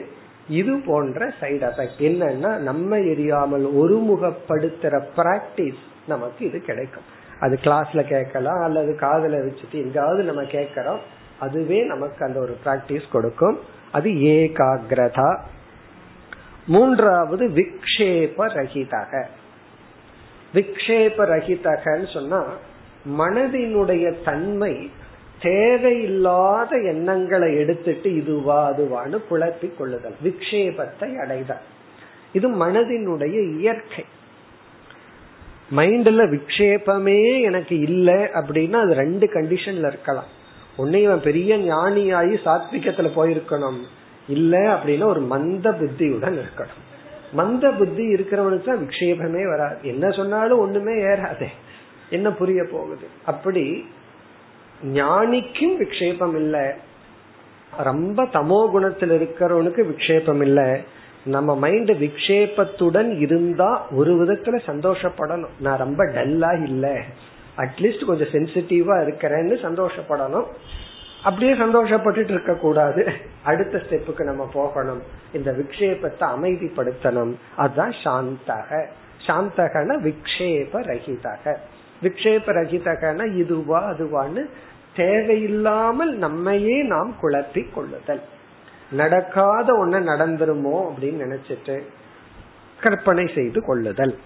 [0.59, 7.07] இது போன்ற சைடு எஃபெக்ட் என்னன்னா நம்ம எரியாமல் ஒருமுகப்படுத்துற பிராக்டிஸ் நமக்கு இது கிடைக்கும்.
[7.39, 10.99] அது கிளாஸ்ல கேட்கலாம் அல்லது காதல வச்சுட்டு எங்காவது நம்ம கேட்கறோம்
[11.39, 13.59] அதுவே நமக்கு அந்த ஒரு பிராக்டிஸ் கொடுக்கும்.
[13.91, 15.39] அது ஏகாகிரதா.
[16.67, 19.23] மூன்றாவது விக்ஷேப ரகிதக
[20.53, 22.43] விக்ஷேப ரகிதகன்னு சொன்னா
[23.17, 24.91] மனதினுடைய தன்மை
[25.41, 30.15] தேவையில்லாத எண்ணங்களை எடுத்துட்டு இதுவா அதுவான்னு குழப்பி கொள்ளுதல்.
[30.23, 31.61] விக்ஷேபத்தை அடைதல்.
[32.33, 34.05] இது மனதினுடைய இயற்கை.
[35.75, 40.27] மைண்ட்ல விக்ஷேபமே எனக்கு இல்லை அப்படின்னா அது ரெண்டு கண்டிஷன்ல இருக்கலாம்.
[40.75, 43.79] உன்னை இவன் பெரிய ஞானியாயி சாத்விகத்துல போயிருக்கணும்.
[44.27, 46.85] இல்ல அப்படின்னா ஒரு மந்த புத்தியுடன் இருக்கணும்.
[47.31, 49.77] மந்த புத்தி இருக்கிறவனுக்கு தான் விக்ஷேபமே வராது.
[49.81, 51.47] என்ன சொன்னாலும் ஒண்ணுமே ஏறாதே.
[52.09, 53.07] என்ன புரிய போகுது?
[53.25, 53.87] அப்படி
[54.93, 56.65] ஞானிக்கும் விக்ஷேபம் இல்லை.
[57.77, 60.81] ரொம்ப தமோ குணத்தில் இருக்கிறவனுக்கு விக்ஷேபம் இல்லை.
[61.27, 65.49] நம்ம மைண்ட் விக்ஷேபத்துடன் இருந்தா ஒரு விதத்துல சந்தோஷப்படணும்.
[65.59, 67.01] நான் ரொம்ப டல்லா இல்ல.
[67.57, 70.45] அட்லீஸ்ட் கொஞ்சம் சென்சிட்டிவா இருக்கிறேன்னு சந்தோஷப்படணும்.
[71.23, 73.11] அப்படியே சந்தோஷப்பட்டுட்டு இருக்க கூடாது
[73.43, 75.01] அடுத்த ஸ்டெப்புக்கு நம்ம போகணும்.
[75.33, 77.33] இந்த விக்ஷேபத்தை அமைதிப்படுத்தணும்.
[77.55, 78.85] அதுதான் சாந்தக.
[79.27, 81.55] சாந்தகன விக்ஷேப ரகிதக
[82.03, 84.49] விக்ஷேப ரகிதகன இதுவா அதுவான்னு
[84.95, 88.21] தேவையில்லாமல் நம்மையே நாம் குழப்பி கொள்ளுதல்.
[88.91, 91.81] நடக்காத ஒண்ணு நடந்துருமோ அப்படின்னு நினைச்சிட்டு
[92.81, 94.17] கற்பனை செய்து கொள்ளுதல்.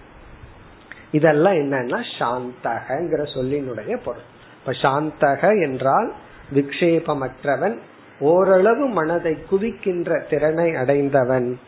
[1.10, 4.22] இதெல்லாம் என்னன்னா சாந்தகங்கிற சொல்லினுடைய பொருள்.
[4.58, 6.12] இப்ப சாந்தக என்றால்
[6.52, 7.78] விக்ஷேபமற்றவன்
[8.18, 11.58] ஓரளவு மனதை குவிக்கின்ற திறனை அடைந்தவன்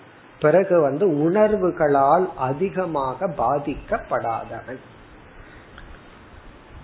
[0.40, 4.80] பிறகு வந்து உணர்வுகளால் அதிகமாக பாதிக்கப்படாதவன்.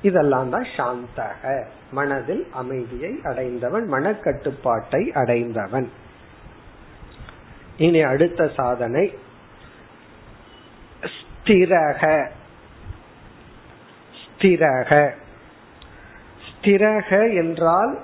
[0.03, 1.65] இதெல்லாம் தான் சாந்தக.
[1.91, 5.91] மனதில் அமைதியை அடைந்தவன் மனக்கட்டுப்பாட்டை அடைந்தவன்.
[7.77, 9.15] இனி அடுத்த சாதனை.
[11.01, 12.29] ஸ்திரக.
[14.39, 15.13] ஸ்திரக.
[16.51, 18.01] ஸ்திரக என்றால்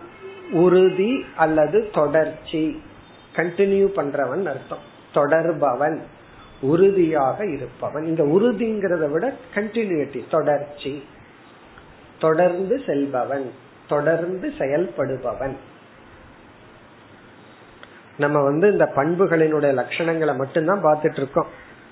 [0.52, 2.82] உறுதி அல்லது தொடர்ச்சி.
[3.36, 4.94] கண்டினியூ பண்றவன் அர்த்தம்.
[5.14, 6.00] தொடர்பவன்
[6.60, 8.04] உறுதியாக இருப்பவன்.
[8.04, 11.06] இந்த உறுதிங்கிறத விட கண்டினியூட்டி தொடர்ச்சி.
[12.18, 13.52] தொடர்ந்து செல்பவன்
[13.88, 15.56] தொடர்ந்து செயல்படுபவன்.
[18.18, 21.46] நம்ம வந்து இந்த பண்புகளினுடைய லட்சணங்களை மட்டும்தான் பார்த்துட்டு இருக்கோம்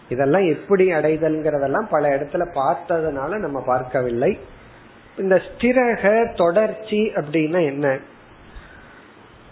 [0.09, 4.39] இதெல்லாம் எப்படி அடைதல்ங்கிறதெல்லாம் பல இடத்துல பார்த்ததுனால நம்ம பார்க்கவில்லை.
[5.19, 7.99] இந்த ஸ்திரக தொடர்ச்சி அப்படின்னா என்ன?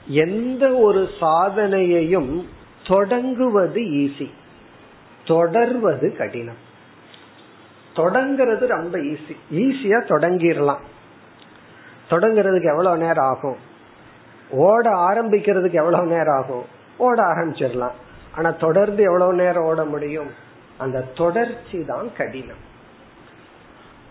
[0.07, 2.49] எந்த ஒரு சாதனையையும்
[2.87, 4.31] தொடங்குவது ஈஸி.
[5.27, 6.71] தொடர்வது கடினம்.
[7.95, 10.81] தொடங்கிறது ரொம்ப ஈஸி ஈஸியா தொடங்கிடலாம்.
[12.11, 13.57] தொடங்குறதுக்கு எவ்வளவு நேரம் ஆகும்?
[14.51, 16.65] ஓட ஆரம்பிக்கிறதுக்கு எவ்வளவு நேரம் ஆகும்?
[16.97, 17.93] ஓட ஆரம்பிச்சிடலாம்.
[18.37, 20.31] ஆனா தொடர்ந்து எவ்வளவு நேரம் ஓட முடியும்?
[20.79, 22.71] அந்த தொடர்ச்சி தான் கடினம்.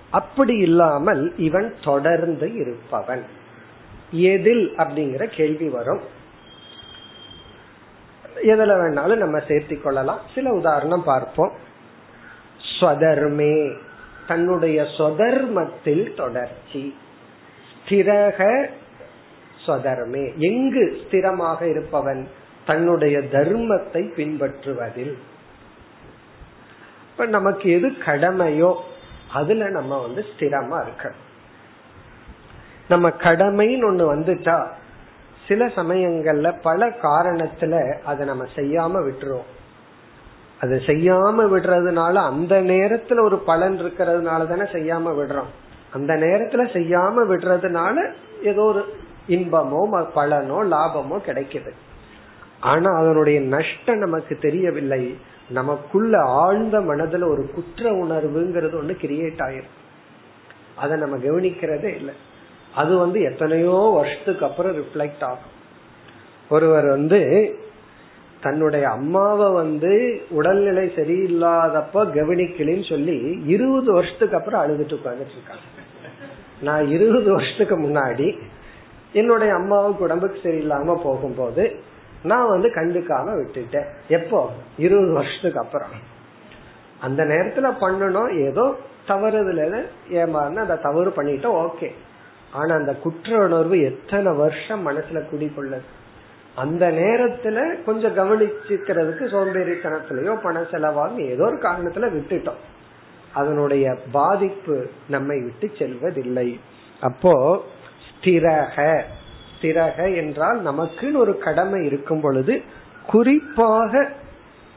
[0.10, 3.26] அப்படி இல்லாமல் இவன் தொடர்ந்து இருப்பவன்.
[4.12, 6.02] எதில் அப்படிங்கிற கேள்வி வரும்.
[8.36, 10.20] எதுல வேணாலும் நம்ம சேர்த்தி கொள்ளலாம்.
[10.36, 11.70] சில உதாரணம் பார்ப்போம்.
[12.82, 13.78] ஸ்வதர்மே
[14.28, 16.98] தன்னுடைய சொதர்மத்தில் தொடர்ச்சி.
[17.86, 18.67] ஸ்திரக
[19.65, 20.38] சொதர்மே.
[20.38, 22.28] எங்கு ஸ்திரமாக இருப்பவன்?
[22.65, 25.17] தன்னுடைய தர்மத்தை பின்பற்றுவதில்.
[27.12, 28.76] இப்ப நமக்கு எது கடமையோ
[29.34, 31.12] அதுல நம்ம வந்து ஸ்திரமா இருக்க
[32.89, 34.67] நம்ம கடமைன்னு ஒண்ணு வந்துட்டா
[35.48, 39.50] சில சமயங்கள்ல பல காரணத்துல அதை நம்ம செய்யாம விட்டுருவோம்.
[40.62, 45.52] அது செய்யாம விடுறதுனால அந்த நேரத்துல ஒரு பலன் இருக்கிறதுனால தானே செய்யாம விடுறோம்.
[45.91, 48.12] அந்த நேரத்துல செய்யாம விடுறதுனால
[48.43, 48.86] ஏதோ ஒரு
[49.30, 51.71] இன்பமோ பலனோ லாபமோ கிடைக்குது.
[52.60, 55.17] ஆனா அதனுடைய நஷ்டம் நமக்கு தெரியவில்லை.
[55.50, 59.71] நமக்குள்ள ஆழ்ந்த மனதுல ஒரு குற்ற உணர்வுங்கிறது ஒண்ணு கிரியேட் ஆயிரும்.
[60.76, 62.13] அதை நம்ம கவனிக்கிறதே இல்லை.
[62.76, 65.60] அது வந்து எத்தனையோ வருஷத்துக்கு அப்புறம் ரிஃப்ளெக்ட் ஆகும்.
[66.50, 67.19] ஒருவர் வந்து
[68.41, 75.63] தன்னுடைய அம்மாவை வந்து உடல்நிலை சரியில்லாதப்ப கவனிக்கலன்னு சொல்லி இருபது வருஷத்துக்கு அப்புறம் அழுதுட்டு உட்காந்துட்டு இருக்காங்க.
[76.62, 78.38] நான் இருபது வருஷத்துக்கு முன்னாடி
[79.13, 81.75] என்னுடைய அம்மாவுக்கு உடம்புக்கு சரியில்லாம போகும்போது
[82.23, 83.86] நான் வந்து கண்டுக்காம விட்டுட்டேன்.
[84.08, 84.51] எப்போ?
[84.77, 85.89] இருபது வருஷத்துக்கு அப்புறம்.
[86.99, 88.47] அந்த நேரத்துல பண்ணணும்.
[88.47, 88.75] ஏதோ
[89.08, 91.91] தவறுதல ஏமாறுனா அந்த தவறு பண்ணிட்டோம் ஓகே
[92.51, 95.82] ஆனா அந்த குற்ற உணர்வு எத்தனை வருஷம் மனசுல குடிக்கொள்ளது
[96.56, 102.62] அந்த நேரத்துல கொஞ்சம் கவனிச்சுக்கிறதுக்கு சோம்பேறித்தனத்திலயோ பண செலவாகும் ஏதோ ஒரு காரணத்துல விட்டுட்டோம்.
[103.34, 106.60] அதனுடைய பாதிப்பு நம்மை விட்டு செல்வதில்லை.
[107.02, 107.64] அப்போ
[108.08, 109.02] ஸ்திரக.
[109.62, 112.62] ஸ்திரக என்றால் நமக்குன்னு ஒரு கடமை இருக்கும் பொழுது
[113.08, 114.10] குறிப்பாக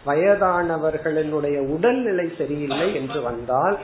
[0.07, 3.79] வயதானவர்களினுடைய உடல்நிலை சரியில்லை என்று வந்தால்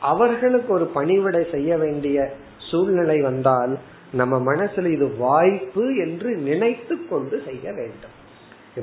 [0.00, 3.78] அவர்களுக்கு ஒரு பணிவிடை செய்ய வேண்டிய சூழ்நிலை வந்தால்
[4.12, 8.18] நம்ம மனசுல இது வாய்ப்பு என்று நினைத்து கொண்டு செய்ய வேண்டும்.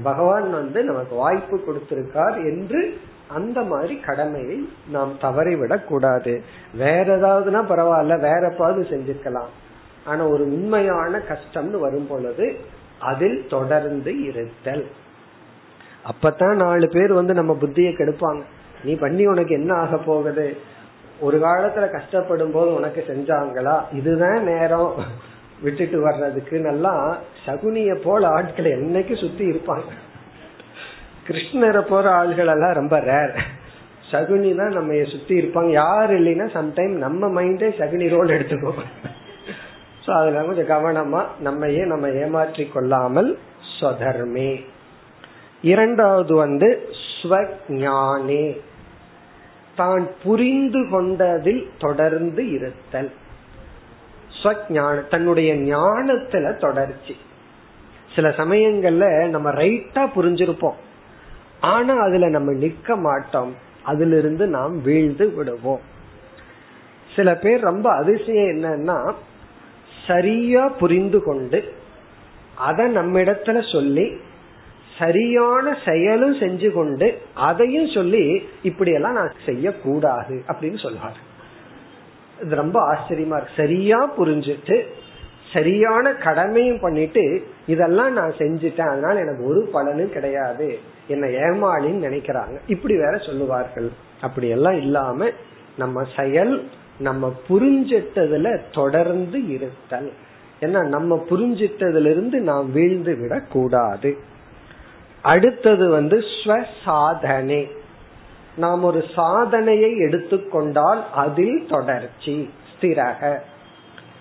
[0.04, 6.44] பகவான் வந்து நமக்கு வாய்ப்பு கொடுத்திருக்கார் என்று அந்த மாதிரி கடமையை நாம் தவறிவிடக் கூடாது.
[6.74, 9.50] வேற ஏதாவதுனா பரவாயில்ல வேற எப்பாவது செஞ்சிருக்கலாம்.
[10.06, 12.56] ஆனா ஒரு உண்மையான கஷ்டம்னு வரும் பொழுது
[13.00, 14.88] அதில் தொடர்ந்து இருத்தல்.
[16.08, 18.44] அப்பதான் நாலு பேர் வந்து நம்ம புத்தியை கெடுப்பாங்க.
[18.84, 20.58] நீ பண்ணி உனக்கு என்ன ஆக போகுது?
[21.19, 23.75] ஒரு காலத்துல கஷ்டப்படும் போது உனக்கு செஞ்சாங்களா?
[23.91, 24.91] இதுதான் நேரம்.
[25.62, 29.89] விட்டுட்டு வர்றதுக்கு நல்லா சகுனிய போல ஆட்கள் என்னைக்கு சுத்தி இருப்பாங்க.
[31.27, 33.34] கிருஷ்ணரை போற ஆள்கள் எல்லாம் ரொம்ப ரேர்
[34.12, 35.71] சகுனி தான் நம்ம சுத்தி இருப்பாங்க.
[35.71, 38.84] யார் இல்லைன்னா சம்டைம் நம்ம மைண்டே சகுனி ரோல் எடுத்துக்கோங்க
[40.06, 43.38] சோ அதுல கொஞ்சம் கவனமா நம்மையே நம்ம ஏமாற்றி கொள்ளாமல்
[43.80, 44.51] ஸ்வதர்மே
[45.62, 48.45] இரண்டாவது வந்து ஸ்வஞானே
[49.78, 53.12] தான் புரிந்து கொண்டதில் தொடர்ந்து இருத்தல்.
[55.10, 57.16] தன்னுடைய ஞானத்துல தொடர்ச்சி.
[58.16, 60.80] சில சமயங்கள்ல நம்ம ரைட்டா புரிஞ்சிருப்போம்.
[61.74, 63.54] ஆனா அதுல நம்ம நிக்க மாட்டோம்.
[63.84, 65.84] அதுல இருந்து நாம் வீழ்ந்து விடுவோம்.
[67.16, 68.98] சில பேர் ரொம்ப அதிசயம் என்னன்னா
[70.08, 71.60] சரியா புரிந்து கொண்டு
[72.68, 74.06] அதை நம்மிடத்துல சொல்லி
[75.00, 81.18] சரியான செயலும் செஞ்சு கொண்டு அதையும் சொல்லி இப்படி எல்லாம் நான் செய்யக்கூடாது அப்படின்னு சொல்லுவார்.
[82.42, 83.50] இது ரொம்ப ஆச்சரியமா இருக்கு.
[83.56, 84.84] சரியா புரிஞ்சுட்டு
[85.54, 90.80] சரியான கடமையும் பண்ணிட்டு இதெல்லாம் நான் செஞ்சுட்டேன் அதனால எனக்கு ஒரு பலனும் கிடையாது.
[91.08, 92.58] என்ன ஏமாளின்னு நினைக்கிறாங்க.
[92.68, 93.92] இப்படி வேற சொல்லுவார்கள்.
[94.22, 95.30] அப்படி எல்லாம் இல்லாம
[95.78, 100.12] நம்ம செயல் நம்ம புரிஞ்சிட்டதுல தொடர்ந்து இருத்தல்.
[100.62, 104.18] ஏன்னா நம்ம புரிஞ்சிட்டதுல இருந்து நாம் வீழ்ந்து விடக் கூடாது
[105.21, 107.71] அடுத்தது வந்து ஸ்வசாதனை.
[108.56, 113.39] நாம் ஒரு சாதனையை எடுத்துக்கொண்டால் அதில் தொடர்ச்சி ஸ்திரக.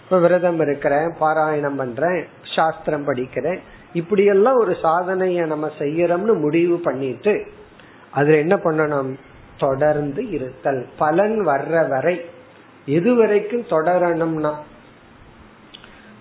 [0.05, 3.59] இப்ப விரதம் இருக்கிறேன் பாராயணம் பண்றேன் சாஸ்திரம் படிக்கிறேன்.
[3.93, 7.47] இப்படியெல்லாம் ஒரு சாதனைய நம்ம செய்யறோம்னு முடிவு பண்ணிட்டு
[8.11, 9.15] அதுல என்ன பண்ணணும்?
[9.59, 10.87] தொடர்ந்து இருத்தல்.
[10.99, 12.25] பலன் வர்ற வரை
[12.87, 14.53] எது வரைக்கும் தொடரணும்னா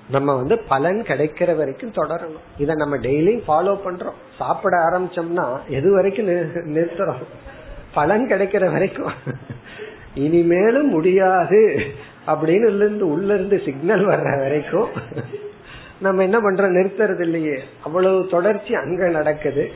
[0.09, 2.43] நம்ம வந்து பலன் கிடைக்கிற வரைக்கும் தொடரணும்.
[2.57, 4.17] இதை நம்ம டெய்லியும் ஃபாலோ பண்றோம்.
[4.37, 6.27] சாப்பிட ஆரம்பிச்சோம்னா எது வரைக்கும்
[6.75, 7.23] நிறுத்துறோம்?
[7.93, 9.11] பலன் கிடைக்கிற வரைக்கும்.
[10.15, 11.81] இனிமேலும் முடியாது
[12.27, 14.89] அப்படின்னு இருந்து உள்ள இருந்து சிக்னல் வர்ற வரைக்கும்
[15.99, 16.73] நம்ம என்ன பண்றோம்?
[16.73, 17.59] நிறுத்துறது இல்லையே.
[17.83, 19.71] அவ்வளவு தொடர்ச்சி அங்க நடக்குது.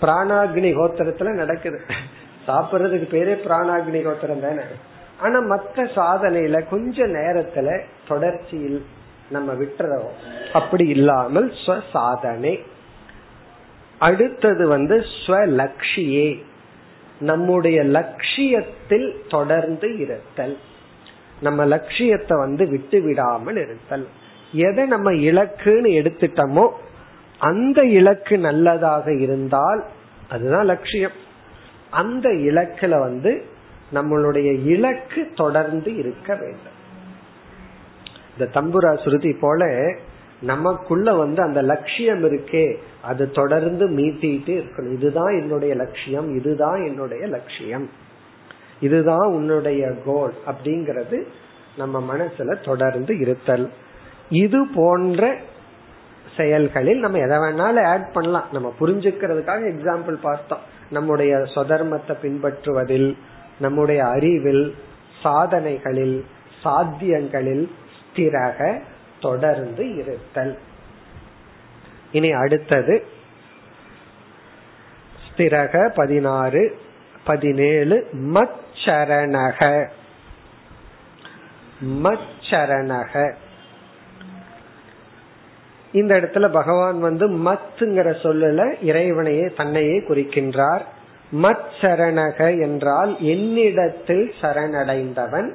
[0.00, 1.80] பிராணாக்னி கோத்திரத்துல நடக்குது.
[2.48, 4.62] சாப்பிடுறதுக்கு பேரே பிராணாக்னி கோத்திரம் தானே.
[5.20, 8.84] ஆனா மற்ற சாதனையில கொஞ்ச நேரத்துல தொடர்ச்சியில்
[9.36, 10.12] நம்ம விட்டுறோம்.
[10.52, 11.48] அப்படி இல்லாமல்
[11.92, 12.54] சாதனை
[13.98, 16.28] அடுத்தது வந்து ஸ்வலக்ஷியே.
[17.30, 20.56] நம்முடைய லட்சியத்தில் தொடர்ந்து இருத்தல்.
[21.40, 24.06] நம்ம லட்சியத்தை வந்து விட்டு விடாமல் இருத்தல்.
[24.66, 26.66] எதை நம்ம இலக்குன்னு எடுத்துட்டோமோ
[27.40, 29.80] அந்த இலக்கு நல்லதாக இருந்தால்
[30.28, 31.16] அதுதான் லட்சியம்.
[32.00, 33.32] அந்த இலக்குல வந்து
[33.94, 36.78] நம்மளுடைய இலக்கு தொடர்ந்து இருக்க வேண்டும்.
[38.38, 39.94] இந்த தம்புரா சுருதி போல
[40.40, 44.92] நமக்குள்ள வந்து அந்த லட்சியம் இருக்கே அது தொடர்ந்து மீட்டிட்டு இருக்கணும்.
[44.92, 47.88] இதுதான் என்னுடைய லட்சியம் இதுதான் என்னுடைய லட்சியம்.
[48.80, 51.22] இதுதான் உன்னுடைய கோல் அப்படிங்கிறது
[51.76, 53.70] நம்ம மனசுல தொடர்ந்து இருத்தல்.
[54.30, 55.36] இது போன்ற
[56.36, 58.48] செயல்களில் நம்ம எதை வேணாலும் ஆட் பண்ணலாம்.
[58.52, 60.58] நம்ம புரிஞ்சுக்கிறதுக்காக எக்ஸாம்பிள் பார்த்தோம்.
[60.90, 63.16] நம்முடைய சொதர்மத்தை பின்பற்றுவதில்
[63.60, 64.74] நம்முடைய அறிவில்
[65.22, 66.24] சாதனைகளில்
[66.64, 67.68] சாத்தியங்களில்
[68.12, 68.80] ஸ்திரக
[69.20, 70.58] தொடர்ந்து இருத்தல்.
[72.12, 73.04] இனி அடுத்தது.
[75.28, 76.80] ஸ்திரக பதினாறு
[77.24, 79.88] பதினேழு மச்சரணக.
[81.84, 83.34] மச்சரணக.
[85.92, 90.82] இந்த இடத்துல பகவான் வந்து மத்துங்கிற சொல்லல இறைவனையே தன்னையே குறிக்கின்றார்.
[91.32, 95.54] மச்சரணக என்றால் என்னிடத்தில் சரணடைந்தவன்.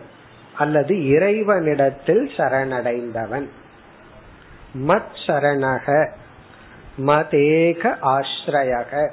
[0.58, 3.48] அல்லது இறைவனிடத்தில் சரணடைந்தவன்.
[4.88, 6.12] மத் சரணக
[7.06, 9.12] மதேக ஆசிரயக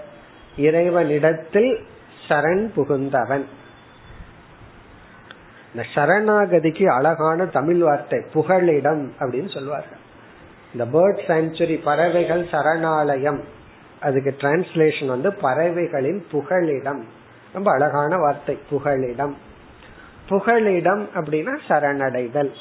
[0.56, 1.86] இறைவனிடத்தில்
[2.28, 3.44] சரண் புகுந்தவன்.
[5.74, 10.02] இந்த சரணாகதிக்கு அழகான தமிழ் வார்த்தை புகழிடம் அப்படின்னு சொல்லுவார்கள்
[10.74, 13.40] இந்த பேர்ட் சாங்சுரி பறவைகள் சரணாலயம்.
[14.00, 17.02] அதுக்கு டிரான்ஸ்லேஷன் வந்து பறவைகளின் புகழிடம்.
[17.52, 19.34] ரொம்ப அழகான வார்த்தை புகழிடம்.
[20.30, 22.52] புகழிடம் அப்படின்னா சரணடைதல்.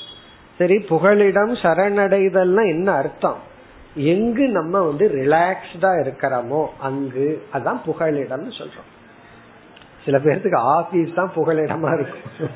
[0.60, 3.40] சரி புகழிடம் சரணடைதல்னா என்ன அர்த்தம்?
[4.14, 8.90] எங்கு நம்ம வந்து ரிலாக்ஸ்டா இருக்கிறோமோ அங்கு அதான் புகழிடம்னு சொல்றோம்.
[10.06, 12.54] சில பேர்த்துக்கு ஆபீஸ் தான் புகழிடமா இருக்கும்.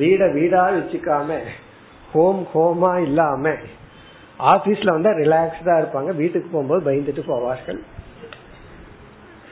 [0.00, 1.38] வீட வீடா வச்சுக்காம
[2.12, 3.54] ஹோம் ஹோமா இல்லாம
[4.52, 7.80] ஆபீஸ்ல வந்தா ரிலாக்ஸ்டா இருப்பாங்க வீட்டுக்கு போகும்போது பயந்துட்டு போவார்கள்.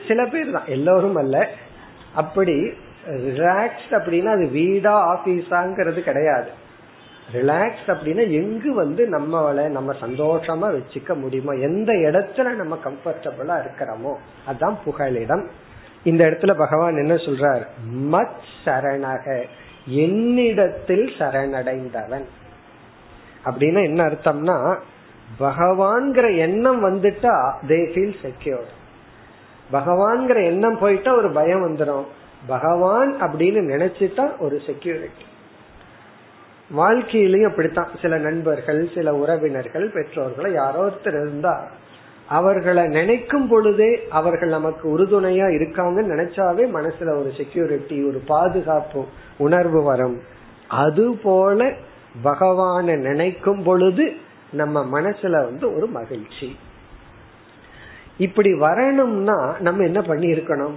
[0.09, 1.37] சில பேர் தான் எல்லோரும் அல்ல.
[2.15, 2.57] அப்படி
[3.09, 6.49] ரிலாக்ஸ்ட் அப்படின்னா அது வீடா ஆபீஸாங்கிறது கிடையாது.
[7.33, 14.15] ரிலாக்ஸ் அப்படின்னா எங்கு வந்து நம்மளை நம்ம சந்தோஷமா வச்சுக்க முடியுமோ எந்த இடத்துல நம்ம கம்ஃபர்டபுளா இருக்கிறோமோ
[14.49, 15.47] அதான் புகழிடம்.
[16.05, 17.65] இந்த இடத்துல பகவான் என்ன சொல்றார்?
[18.13, 19.45] மத் சரணக
[19.87, 22.25] என்னிடத்தில் சரணடைந்தவன்.
[23.45, 24.79] அப்படின்னா என்ன அர்த்தம்னா
[25.41, 28.69] பகவான்கிற எண்ணம் வந்துட்டா தே ஃபீல் செக்யூர்
[29.73, 32.07] பகவான்கிற எண்ணம் போயிட்டா ஒரு பயம் வந்துடும்
[32.47, 35.25] பகவான் அப்படின்னு நினைச்சுட்டா ஒரு செக்யூரிட்டி
[36.77, 37.89] வாழ்க்கையிலையும் அப்படித்தான்.
[38.03, 41.69] சில நண்பர்கள் சில உறவினர்கள் பெற்றோர்கள் யாரோ ஒருத்தர் இருந்தா
[42.29, 49.05] அவர்களை நினைக்கும் பொழுதே அவர்கள் நமக்கு உறுதுணையா இருக்காங்கன்னு நினைச்சாவே மனசுல ஒரு செக்யூரிட்டி ஒரு பாதுகாப்பு
[49.39, 50.21] உணர்வு வரும்.
[50.69, 51.73] அது போல
[52.25, 54.17] பகவான நினைக்கும் பொழுது
[54.53, 56.57] நம்ம மனசுல வந்து ஒரு மகிழ்ச்சி.
[58.19, 60.75] இப்படி வரணும்னா நம்ம என்ன பண்ணி இருக்கணும்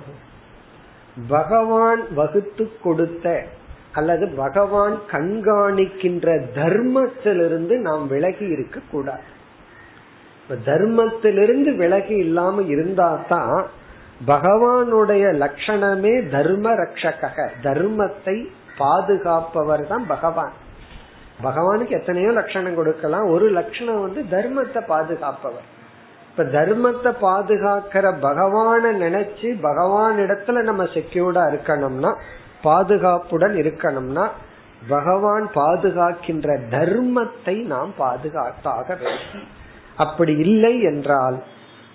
[1.27, 3.45] பகவான் வகுத்து கொடுத்த
[3.91, 9.21] அல்லது பகவான் கண்காணிக்கின்ற தர்மத்திலிருந்து நாம் விலகி இருக்க கூடாது.
[10.65, 13.65] தர்மத்திலிருந்து விலகி இல்லாம இருந்தா தான்
[14.27, 18.47] பகவானுடைய லட்சணமே தர்ம ரக்ஷக தர்மத்தை
[18.77, 20.51] பாதுகாப்பவர் தான் பகவான்.
[21.43, 23.29] பகவானுக்கு எத்தனையோ லட்சணம் கொடுக்கலாம்.
[23.29, 25.72] ஒரு லட்சணம் வந்து தர்மத்தை பாதுகாப்பவர்.
[26.35, 32.11] இப்ப தர்மத்தை பாதுகாக்கிற பகவான நினைச்சு பகவான் இடத்துல நம்ம செக்யூர்டா இருக்கணும்னா
[32.63, 34.25] பாதுகாப்புடன் இருக்கணும்னா
[34.87, 39.45] பகவான் பாதுகாக்கின்ற தர்மத்தை நாம் பாதுகாத்தாக வேண்டும்.
[39.95, 41.37] அப்படி இல்லை என்றால்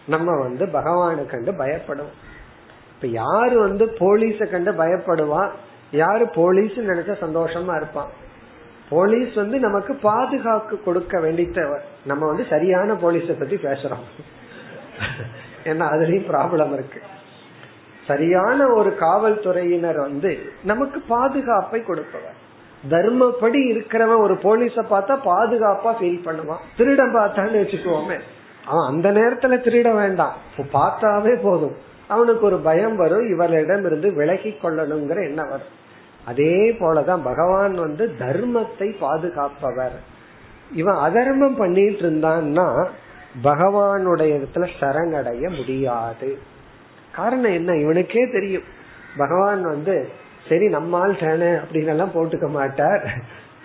[0.07, 2.13] நம்ம வந்து பகவானை கண்டு பயப்படும்
[2.95, 5.51] இப்ப யாரு வந்து போலீஸ கண்டு பயப்படுவான்
[5.91, 8.11] யாரு போலீஸ் நினைச்சா சந்தோஷமா இருப்பான்.
[8.89, 11.85] போலீஸ் வந்து நமக்கு பாதுகாப்பு கொடுக்க வேண்டித்தவர்.
[12.07, 14.05] நம்ம வந்து சரியான போலீஸ பத்தி பேசுறோம்.
[15.65, 17.01] ஏன்னா அதுலயும் ப்ராப்ளம் இருக்கு.
[18.07, 22.37] சரியான ஒரு காவல்துறையினர் வந்து நமக்கு பாதுகாப்பை கொடுப்பவர்.
[22.91, 26.65] தர்மப்படி இருக்கிறவன் ஒரு போலீஸ பார்த்தா பாதுகாப்பா ஃபீல் பண்ணுவான்.
[26.79, 28.19] திருடம் பார்த்தான்னு வச்சுக்குவோமே
[28.65, 30.35] அவன் அந்த நேரத்துல திருட வேண்டாம்.
[30.73, 31.77] பார்த்தாவே போதும்.
[32.09, 33.29] அவனுக்கு ஒரு பயம் வரும்.
[33.29, 35.75] இவரிடம் இருந்து விலகி கொள்ளணுங்கிற எண்ணம் வரும்.
[36.29, 40.01] அதே போலதான் பகவான் வந்து தர்மத்தை பாதுகாப்பவர்.
[40.75, 42.89] இவன் அதர்மம் பண்ணிட்டு இருந்தான்னா
[43.45, 46.39] பகவானுடைய இடத்துல சரணடைய முடியாது.
[47.13, 47.73] காரணம் என்ன?
[47.73, 48.67] இவனுக்கே தெரியும்.
[49.17, 50.09] பகவான் வந்து
[50.49, 53.15] சரி நம்மால் தானே அப்படின்னு எல்லாம் போட்டுக்க மாட்டார்.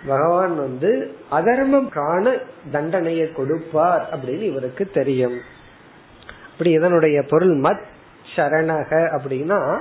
[0.06, 2.36] பகவான் வந்து அதர்மம் காண
[2.72, 5.38] தண்டனையை கொடுப்பார் அப்படின்னு இவருக்கு தெரியும்.
[6.52, 7.84] அப்படி இதனுடைய பொருள் மத்
[8.36, 9.80] சரணக அப்படின்னா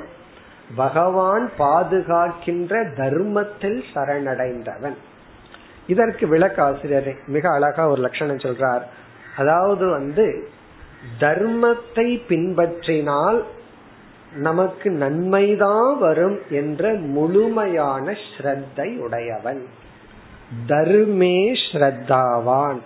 [0.75, 4.95] பகவான் பாதுகாக்கின்ற தர்மத்தில் சரணடைந்தவன்.
[5.87, 8.81] இதற்கு விளக்க ஆசிரியர் மிக அழகா ஒரு லட்சணம் சொல்றார்.
[9.37, 10.49] அதாவது வந்து
[11.19, 13.43] தர்மத்தை பின்பற்றினால்
[14.35, 19.67] நமக்கு நன்மைதான் வரும் என்ற முழுமையான ஸ்ரத்தை உடையவன்.
[20.67, 22.79] தர்மே ஸ்ரத்தாவான்.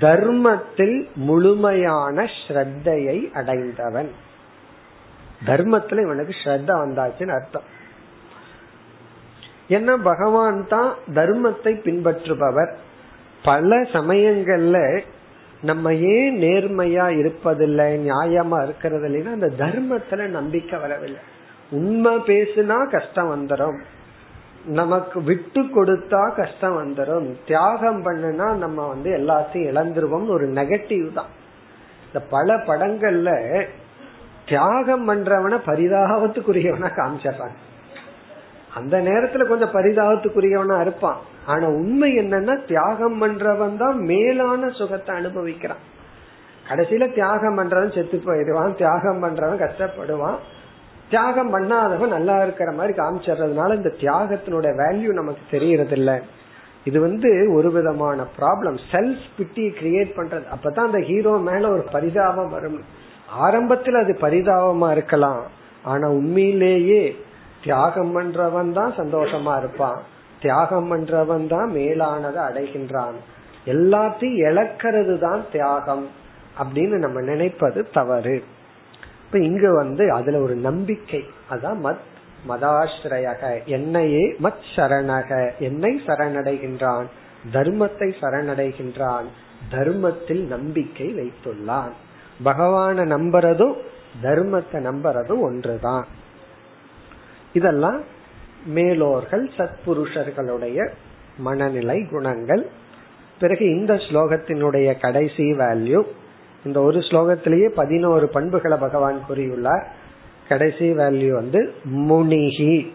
[0.00, 4.12] தர்மத்தில் முழுமையான ஸ்ரத்தையை அடைந்தவன்.
[5.46, 7.66] தர்மத்துல இவனுக்கு ஸ்ரத்தா வந்தாச்சுன்னு அர்த்தம்.
[9.68, 12.72] என்ன பகவான் தான் தர்மத்தை பின்பற்றுபவர்.
[13.42, 15.04] பல சமயங்கள்ல
[15.62, 21.20] நம்ம ஏன் நேர்மையா இருப்பதில்லை நியாயமா இருக்கிறது இல்லைன்னா அந்த தர்மத்துல நம்பிக்கை வரவில்லை.
[21.70, 23.78] உண்மை பேசுனா கஷ்டம் வந்துடும்
[24.64, 31.30] நமக்கு விட்டு கொடுத்தா கஷ்டம் வந்துடும் தியாகம் பண்ணுனா நம்ம வந்து எல்லாத்தையும் இழந்துருவோம் ஒரு நெகட்டிவ் தான்.
[32.06, 33.30] இந்த பல படங்கள்ல
[34.52, 37.58] தியாகம் பண்றவன பரிதாபத்துக்குரியவனா காமிச்சிடுறாங்க
[38.78, 41.18] அந்த நேரத்துல கொஞ்சம் பரிதாபத்துக்குரியவனா இருப்பான்.
[41.46, 45.82] ஆனா உண்மை என்னன்னா தியாகம் பண்றவன் தான் மேலான சுகத்தை அனுபவிக்கிறான்.
[46.68, 50.38] கடைசியில தியாகம் பண்றவன் செத்து போயிடுவான் தியாகம் பண்றவன் கஷ்டப்படுவான்.
[51.10, 56.10] தியாகம் பண்ணாதவன் நல்லா இருக்கிற மாதிரி காமிச்சதுனால இந்த தியாகத்தினுடைய வேல்யூ நமக்கு தெரியறது இல்ல
[56.84, 60.46] இது வந்து ஒரு விதமான ப்ராப்ளம் செல்ஃப் பிட்டி கிரியேட் பண்றது.
[60.54, 62.80] அப்பதான் அந்த ஹீரோ மேல ஒரு பரிதாபம் வரும்
[63.32, 65.42] ஆரம்பத்தில் அது பரிதாபமா இருக்கலாம்.
[65.82, 67.16] ஆனா உண்மையிலேயே
[67.62, 70.02] தியாகம் பண்றவன் தான் சந்தோஷமா இருப்பான்.
[70.40, 73.14] தியாகம் பண்றவன் தான் மேலானதை அடைகின்றான்.
[73.66, 76.08] எல்லாத்தையும் இழக்கிறது தான் தியாகம்
[76.62, 78.42] அப்படின்னு நம்ம நினைப்பது தவறு.
[79.26, 81.24] இப்ப இங்க வந்து அதுல ஒரு நம்பிக்கை.
[81.50, 82.00] அதான் மத்
[82.48, 83.64] மதாஸ்ரயக.
[83.64, 85.50] என்னையே மத் சரணக.
[85.58, 87.04] என்னை சரணடைகின்றான்.
[87.52, 89.24] தர்மத்தை சரணடைகின்றான்.
[89.70, 91.92] தர்மத்தில் நம்பிக்கை வைத்துள்ளான்.
[92.44, 93.74] பகவான நம்புறதும்
[94.22, 96.06] தர்மத்தை நம்புறதும் ஒன்றுதான்.
[97.52, 98.00] இதெல்லாம்
[98.74, 100.88] மேலோர்கள் சத்புருஷர்களுடைய
[101.38, 102.66] மனநிலை குணங்கள்.
[103.40, 106.02] பிறகு இந்த ஸ்லோகத்தினுடைய கடைசி வேல்யூ
[106.64, 109.84] இந்த ஒரு ஸ்லோகத்திலேயே பதினோரு பண்புகளை பகவான் கூறியுள்ளார்.
[110.48, 112.92] கடைசி வேல்யூ வந்து முனிகி.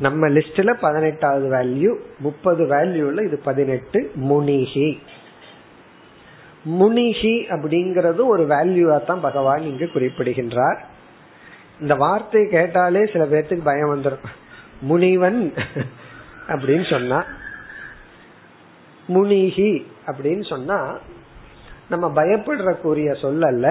[0.00, 4.98] நம்ம லிஸ்ட்ல பதினெட்டாவது வேல்யூ முப்பது வேல்யூல இது பதினெட்டு முனிகி.
[6.64, 10.80] முனிகி அப்படிங்கறது ஒரு வேல்யூவா தான் பகவான் இங்கு குறிப்பிடுகின்றார்.
[11.80, 14.26] இந்த வார்த்தை கேட்டாலே சில பேர்த்துக்கு பயம் வந்துடும்
[14.80, 15.40] முனிவன்
[16.48, 17.18] அப்படின்னு சொன்னா
[19.08, 19.72] முனிகி
[20.06, 20.78] அப்படின்னு சொன்னா
[21.88, 23.66] நம்ம பயப்படுற கூறிய சொல்லல்ல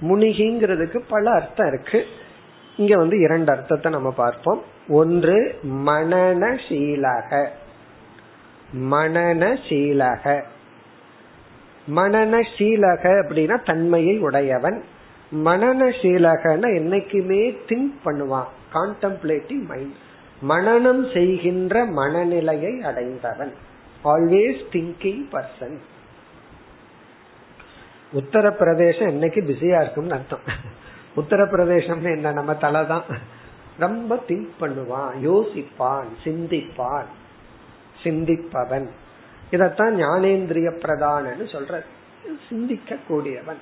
[0.00, 2.06] முனிகிங்கிறதுக்கு பல அர்த்தம் இருக்கு.
[2.76, 4.62] இங்க வந்து இரண்டு அர்த்தத்தை நம்ம பார்ப்போம்.
[4.88, 7.30] ஒன்று மனநசீலக
[8.92, 10.24] மனநசீலக
[11.94, 14.84] மனநசீலக அப்படின்னா தன்மையை உடையவன்.
[15.44, 18.46] மனநசீலகன என்னைக்குமே திங்க் பண்ணுவான்.
[18.72, 19.94] Contemplative mind.
[20.48, 23.54] மனநம் செய்கின்ற மனநிலையை அடைந்தவன்.
[24.04, 25.78] ஆல்வேஸ் திங்கிங் பர்சன்
[28.14, 30.40] உத்தரப்பிரதேசம் என்னைக்கு பிஸியா இருக்கும்னு அர்த்தம்.
[31.16, 32.32] உத்தரப்பிரதேசம் என்ன?
[32.32, 33.02] நம்ம தலை தான்
[33.78, 35.10] ரொம்ப திங்க் பண்ணுவான்.
[35.22, 37.04] யோசிப்பான் சிந்திப்பான்.
[38.02, 38.88] சிந்திப்பவன்.
[39.52, 41.82] இதத்தான் ஞானேந்திரிய பிரதானன்னு சொல்ற
[42.48, 43.60] சிந்திக்க கூடியவன்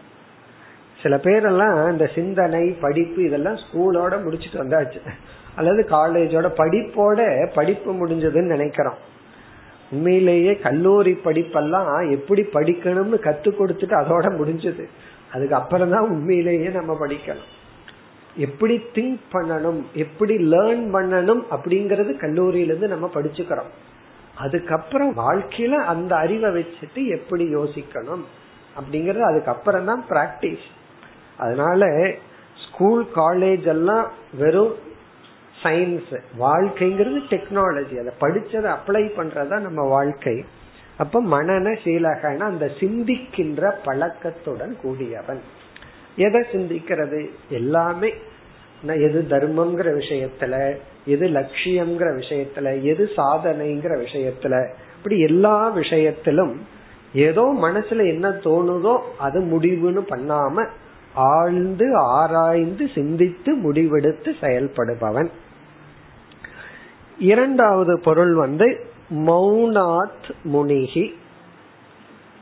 [1.03, 5.01] சில பேரெல்லாம் இந்த சிந்தனை படிப்பு இதெல்லாம் ஸ்கூலோட முடிச்சுட்டு வந்தாச்சு.
[5.55, 8.97] அல்லது காலேஜோட படிப்போட படிப்பு முடிஞ்சதுன்னு நினைக்கிறோம்.
[9.91, 14.85] உண்மையிலேயே கல்லூரி படிப்பெல்லாம் எப்படி படிக்கணும்னு கத்து கொடுத்துட்டு அதோட முடிஞ்சது.
[15.33, 17.51] அதுக்கு அப்புறம் தான் உண்மையிலேயே நம்ம படிக்கணும்.
[18.37, 23.71] எப்படி திங்க் பண்ணணும் எப்படி லேர்ன் பண்ணணும் அப்படிங்கறது கல்லூரியில இருந்து நம்ம படிச்சுக்கிறோம்.
[24.37, 28.25] அதுக்கப்புறம் வாழ்க்கையில அந்த அறிவை வச்சுட்டு எப்படி யோசிக்கணும்
[28.77, 30.67] அப்படிங்கறது அதுக்கப்புறம் தான் பிராக்டிஸ்
[31.39, 32.11] அதனால
[32.67, 34.75] ஸ்கூல் காலேஜ் எல்லாம் வெறும்
[35.63, 40.45] சயின்ஸ் வாழ்க்கைங்கிறது டெக்னாலஜி அதை படிச்சதை அப்ளை பண்றதா நம்ம வாழ்க்கை.
[40.99, 45.41] அப்ப மனன சீலகன அந்த சிந்திக்கின்ற பழக்கத்துடன் கூடியவன்.
[46.17, 47.31] எதை சிந்திக்கிறது?
[47.49, 48.15] எல்லாமே
[48.95, 50.77] எது தர்மம்ங்கிற விஷயத்துல
[51.07, 56.67] எது லட்சியம்ங்கிற விஷயத்துல எது சாதனைங்கிற விஷயத்துல இப்படி எல்லா விஷயத்திலும்
[57.15, 60.67] ஏதோ மனசுல என்ன தோணுதோ அது முடிவுன்னு பண்ணாம
[61.15, 65.29] ஆழ்ந்து ஆராய்ந்து சிந்தித்து முடிவெடுத்து செயல்படுபவன்.
[67.19, 68.81] இரண்டாவது பொருள் வந்து
[69.11, 71.15] மௌனாத் முனிகி.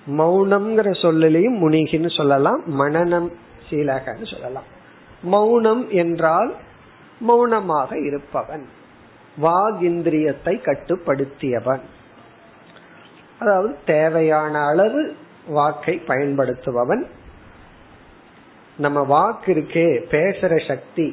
[0.07, 3.33] மௌனம்ங்கிற சொல்லலையும் முனிகின்னு சொல்லலாம் மனநம்
[3.71, 4.74] சீலகன்னு சொல்லலாம்.
[5.25, 6.55] மௌனம் என்றால்
[7.21, 8.65] மௌனமாக இருப்பவன்.
[9.43, 11.85] வாகிந்திரியத்தை கட்டுப்படுத்தியவன்.
[13.39, 15.17] அதாவது தேவையான அளவு
[15.47, 17.05] வாக்கை பயன்படுத்துபவன்.
[18.77, 21.09] நம்ம வாக்கு இருக்கே பேசுற சக்தி.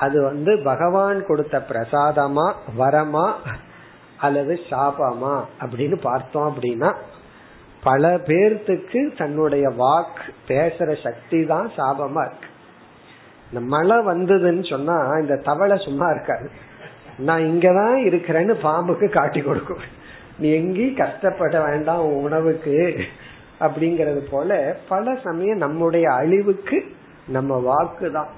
[0.00, 3.32] அது வந்து பகவான் கொடுத்த பிரசாதமா வரமா
[4.16, 6.94] அல்லது சாபமா அப்படின்னு பார்த்தோம் அப்படின்னா
[7.82, 12.48] பல பேர்த்துக்கு தன்னுடைய வாக்கு பேசுற சக்தி தான் சாபமா இருக்கு.
[13.52, 16.50] இந்த மழை வந்ததுன்னு சொன்னா இந்த தவளை சும்மா இருக்காது.
[17.18, 19.78] நான் இங்கதான் இருக்கிறேன்னு பாம்புக்கு காட்டி கொடுக்கும்.
[20.38, 22.98] நீ எங்கேயும் கஷ்டப்பட வேண்டாம் உணவுக்கு
[23.60, 26.84] அப்படிங்கறது போல பல சமயம் நம்முடைய அழிவுக்கு
[27.28, 28.28] நம்ம வாக்கு தான்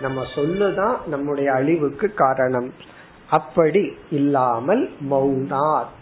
[0.00, 2.72] நம்ம சொல்லுதான் நம்முடைய அழிவுக்கு காரணம்.
[3.30, 6.00] அப்படி இல்லாமல் மௌனாத்.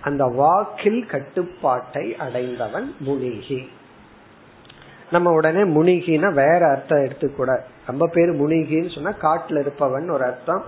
[0.00, 3.68] அந்த வாக்கில் கட்டுப்பாட்டை அடைந்தவன் முனிகி.
[5.10, 10.64] நம்ம உடனே முனிகினா வேற அர்த்தம் எடுத்துக்கூட ரொம்ப பேர் முனிகின்னு சொன்னா காட்டுல இருப்பவன் ஒரு அர்த்தம்.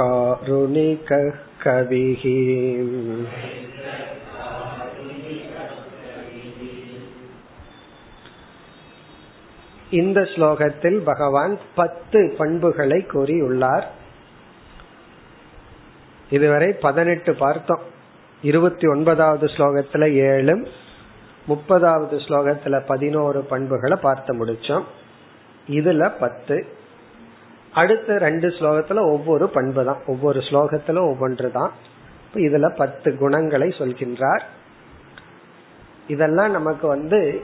[0.01, 2.25] मैत्रकारुणिकः कविः
[9.91, 13.85] இந்த ஸ்லோகத்தில் பகவான் பத்து பண்புகளை கூறியுள்ளார்.
[16.31, 17.81] இதுவரை பதினெட்டு பார்த்தோம்.
[18.43, 20.67] இருபத்தி ஒன்பதாவது ஸ்லோகத்துல ஏழும்
[21.49, 24.85] முப்பதாவது ஸ்லோகத்துல பதினோரு பண்புகளை பார்த்து முடிச்சோம்.
[25.69, 26.78] இதுல பத்து.
[27.81, 30.01] அடுத்த ரெண்டு ஸ்லோகத்துல ஒவ்வொரு பண்பு தான்.
[30.07, 31.73] ஒவ்வொரு ஸ்லோகத்துல ஒவ்வொன்று தான்.
[32.35, 34.43] இதுல பத்து குணங்களை சொல்கின்றார்.
[36.09, 37.43] இதெல்லாம் நமக்கு வந்து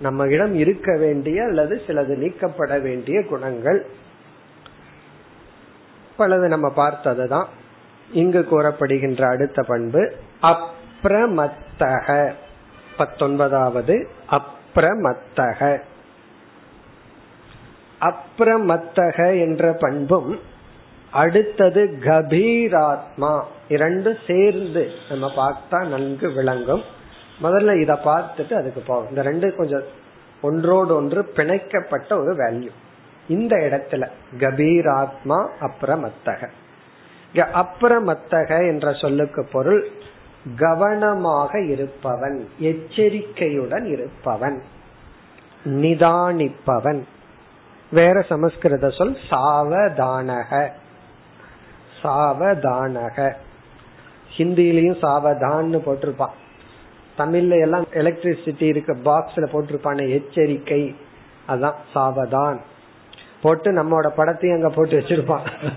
[0.00, 3.86] நம்ம இடம் இருக்க வேண்டிய அல்லது சிலது நீக்கப்பட வேண்டிய குணங்கள்.
[6.18, 7.48] பலது நம்ம பார்த்ததுதான்
[8.12, 10.02] இங்கு கூறப்படுகின்ற அடுத்த பண்பு
[10.42, 12.32] அப்ரமத்தக.
[12.96, 15.80] பத்தொன்பதாவது அப்ரமத்தக.
[18.00, 20.40] அப்ரமத்தக என்ற பண்பும்
[21.10, 23.42] அடுத்தது கபீராத்மா.
[23.68, 26.82] இரண்டு சேர்ந்து நம்ம பார்த்தா நன்கு விளங்கும்.
[27.42, 29.82] முதல்ல இத பார்த்துட்டு அதுக்கு போகும் இந்த ரெண்டு கொஞ்சம்
[30.42, 32.70] ஒன்றோடு ஒன்று பிணைக்கப்பட்ட ஒரு வேல்யூ
[33.28, 36.48] இந்த இடத்துல கபீராத்மா அப்ரமத்தக.
[37.34, 39.88] அப்ரமத்தக என்ற சொல்லுக்கு பொருள்
[40.56, 44.62] கவனமாக இருப்பவன் எச்சரிக்கையுடன் இருப்பவன்
[45.64, 47.02] நிதானிப்பவன்.
[47.90, 50.68] வேற சமஸ்கிருத சொல் சாவதானக.
[52.02, 53.32] சாவதானக.
[54.36, 56.36] ஹிந்திலையும் சாவதான்னு போட்டிருப்பான்.
[57.18, 60.94] தமிழ்ல எல்லாம் எலக்ட்ரிசிட்டி இருக்க பாக்ஸ்ல போட்டிருப்பான எச்சரிக்கை.
[61.48, 62.58] அதான் சாவதான்.
[63.42, 65.72] போட்டு நம்மோட படத்தையும் அங்க போட்டு வச்சிருப்பான்.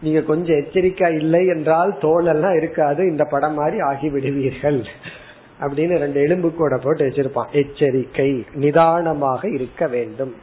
[0.00, 4.86] நீங்க கொஞ்சம் எச்சரிக்கை இல்லை என்றால் தோல் எல்லாம் இருக்காது இந்த படம் மாதிரி ஆகி விடுவீர்கள்
[5.60, 7.50] அப்படின்னு ரெண்டு எலும்பு கூட போட்டு வச்சிருப்பான்.
[7.50, 8.44] எச்சரிக்கை.
[8.52, 10.34] நிதானமாக இருக்க வேண்டும்.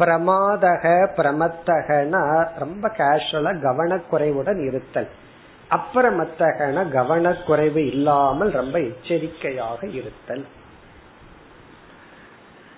[0.00, 0.84] பிரமாதக
[1.16, 5.08] பிரமத்தகனா ரொம்ப கேஷுவலா கவனக்குறைவுடன் இருத்தல்.
[5.70, 10.44] அப்புறமத்தகன கவனக்குறைவு இல்லாமல் ரொம்ப எச்சரிக்கையாக இருத்தல்.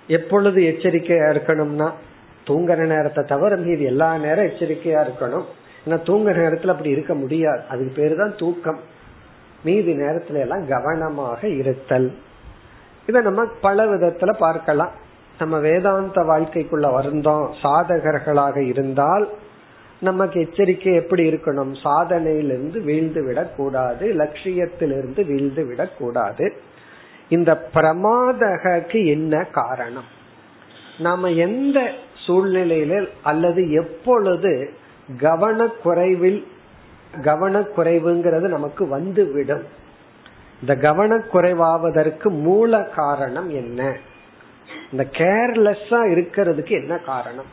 [0.07, 1.91] எப்பொழுது எச்சரிக்கையா இருக்கணும்னா
[2.47, 5.45] தூங்குற நேரத்தை தவிர மீது எல்லா நேரம் எச்சரிக்கையா இருக்கணும்.
[5.85, 7.63] ஏன்னா தூங்குற நேரத்துல அப்படி இருக்க முடியாது.
[7.69, 8.81] அதுக்கு பேரு தான் தூக்கம்.
[9.65, 12.15] மீதி நேரத்துல எல்லாம் கவனமாக இருத்தல்.
[13.07, 14.91] இத நம்ம பல விதத்துல பார்க்கலாம்.
[15.43, 19.29] நம்ம வேதாந்த வாழ்க்கைக்குள்ள வந்தோம் சாதகர்களாக இருந்தால்
[20.01, 21.73] நமக்கு எச்சரிக்கை எப்படி இருக்கணும்?
[21.85, 26.53] சாதனையிலிருந்து வீழ்ந்து விடக்கூடாது லட்சியத்திலிருந்து வீழ்ந்து விடக்கூடாது
[27.29, 30.09] இந்த பிரமாதகக்கு என்ன காரணம்?
[30.99, 31.91] நாம எந்த
[32.27, 34.71] சூழ்நிலையில அல்லது எப்பொழுது
[35.21, 36.47] கவனக்குறைவில்
[37.17, 39.67] கவனக்குறைவுங்கிறது நமக்கு வந்துவிடும்.
[40.61, 44.11] இந்த கவனக்குறைவாவதற்கு மூல காரணம் என்ன?
[44.91, 47.45] இந்த கேர்லெஸ்ஸா இருக்கிறதுக்கு என்ன காரணம்?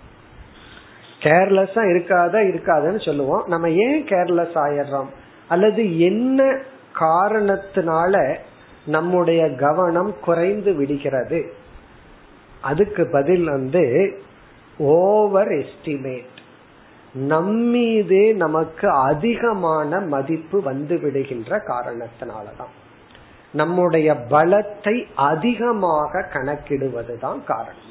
[1.20, 3.44] கேர்லெஸ்ஸா இருக்காத இருக்காதன்னு சொல்லுவோம்.
[3.48, 5.08] நம்ம ஏன் கேர்லெஸ் ஆயிடுறோம்?
[5.48, 6.58] அல்லது என்ன
[7.00, 8.36] காரணத்தினால
[8.86, 11.54] நம்முடைய கவனம் குறைந்து விடுகிறது?
[12.62, 14.18] அதுக்கு பதில் வந்து
[14.78, 16.38] ஓவர் எஸ்டிமேட்
[17.14, 22.74] நம்மீதே நமக்கு அதிகமான மதிப்பு வந்து விடுகின்ற காரணத்தினாலதான்.
[23.52, 27.88] நம்முடைய பலத்தை அதிகமாக கணக்கிடுவதுதான் காரணம்.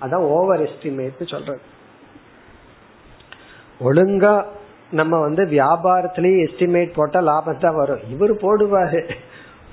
[0.00, 1.60] அதான் ஓவர் எஸ்டிமேட் சொல்றது.
[3.84, 4.44] ஒழுங்கா
[4.90, 8.00] நம்ம வந்து வியாபாரத்திலேயே எஸ்டிமேட் போட்டா லாபம் தான் வரும்.
[8.10, 9.14] இவர் போடுவாரு.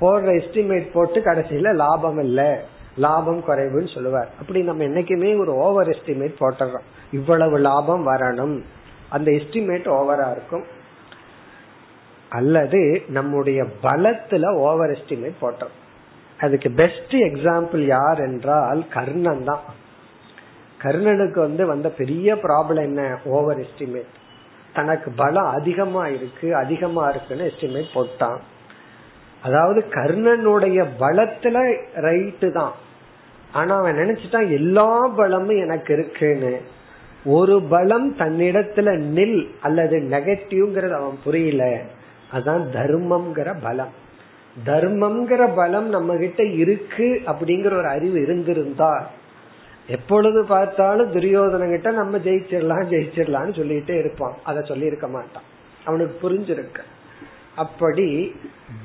[0.02, 2.64] போடுற எஸ்டிமேட் போட்டு கடைசியில லாபம் இல்ல.
[2.98, 4.30] லாபம் குறைவுன்னு சொல்லுவார்.
[4.40, 6.84] அப்படி நம்ம என்னைக்குமே ஒரு ஓவர் எஸ்டிமேட் போட்டுறோம்.
[7.12, 8.62] இவ்வளவு லாபம் வரணும்.
[9.10, 10.64] அந்த எஸ்டிமேட் ஓவரா இருக்கும்.
[12.38, 15.76] அல்லது நம்முடைய பலத்துல ஓவர் எஸ்டிமேட் போட்டோம்.
[16.40, 19.66] அதுக்கு பெஸ்ட் எக்ஸாம்பிள் யார் என்றால் கர்ணன் தான்.
[20.84, 23.04] கர்ணனுக்கு வந்து வந்த பெரிய ப்ராப்ளம் என்ன?
[23.26, 24.14] ஓவர் எஸ்டிமேட்
[24.74, 28.40] தனக்கு பலம் அதிகமா இருக்கு அதிகமா இருக்குன்னு எஸ்டிமேட் போட்டான்.
[29.42, 31.58] அதாவது கர்ணனுடைய பலத்துல
[32.06, 32.74] ரைட்டு தான்.
[33.52, 36.54] ஆனா அவன் நினைச்சிட்டான் எல்லா பலமும் எனக்கு இருக்குன்னு.
[37.26, 41.64] ஒரு பலம் தன்னிடத்துல நில் அல்லது நெகட்டிவ்ங்கிறது அவன் புரியல.
[42.34, 43.94] அதான் தர்மம்ங்கிற பலம்.
[44.66, 49.08] தர்மம்ங்கிற பலம் நம்ம கிட்ட இருக்கு அப்படிங்கிற ஒரு அறிவு இருந்திருந்தா
[49.88, 54.34] எப்பொழுது பார்த்தாலும் துரியோதன கிட்ட நம்ம ஜெயிச்சிடலாம் ஜெயிச்சிடலாம்னு சொல்லிட்டே இருப்பான்.
[54.44, 55.44] அதை சொல்லி இருக்க மாட்டான்.
[55.84, 56.80] அவனுக்கு புரிஞ்சிருக்க.
[57.56, 58.36] அப்படி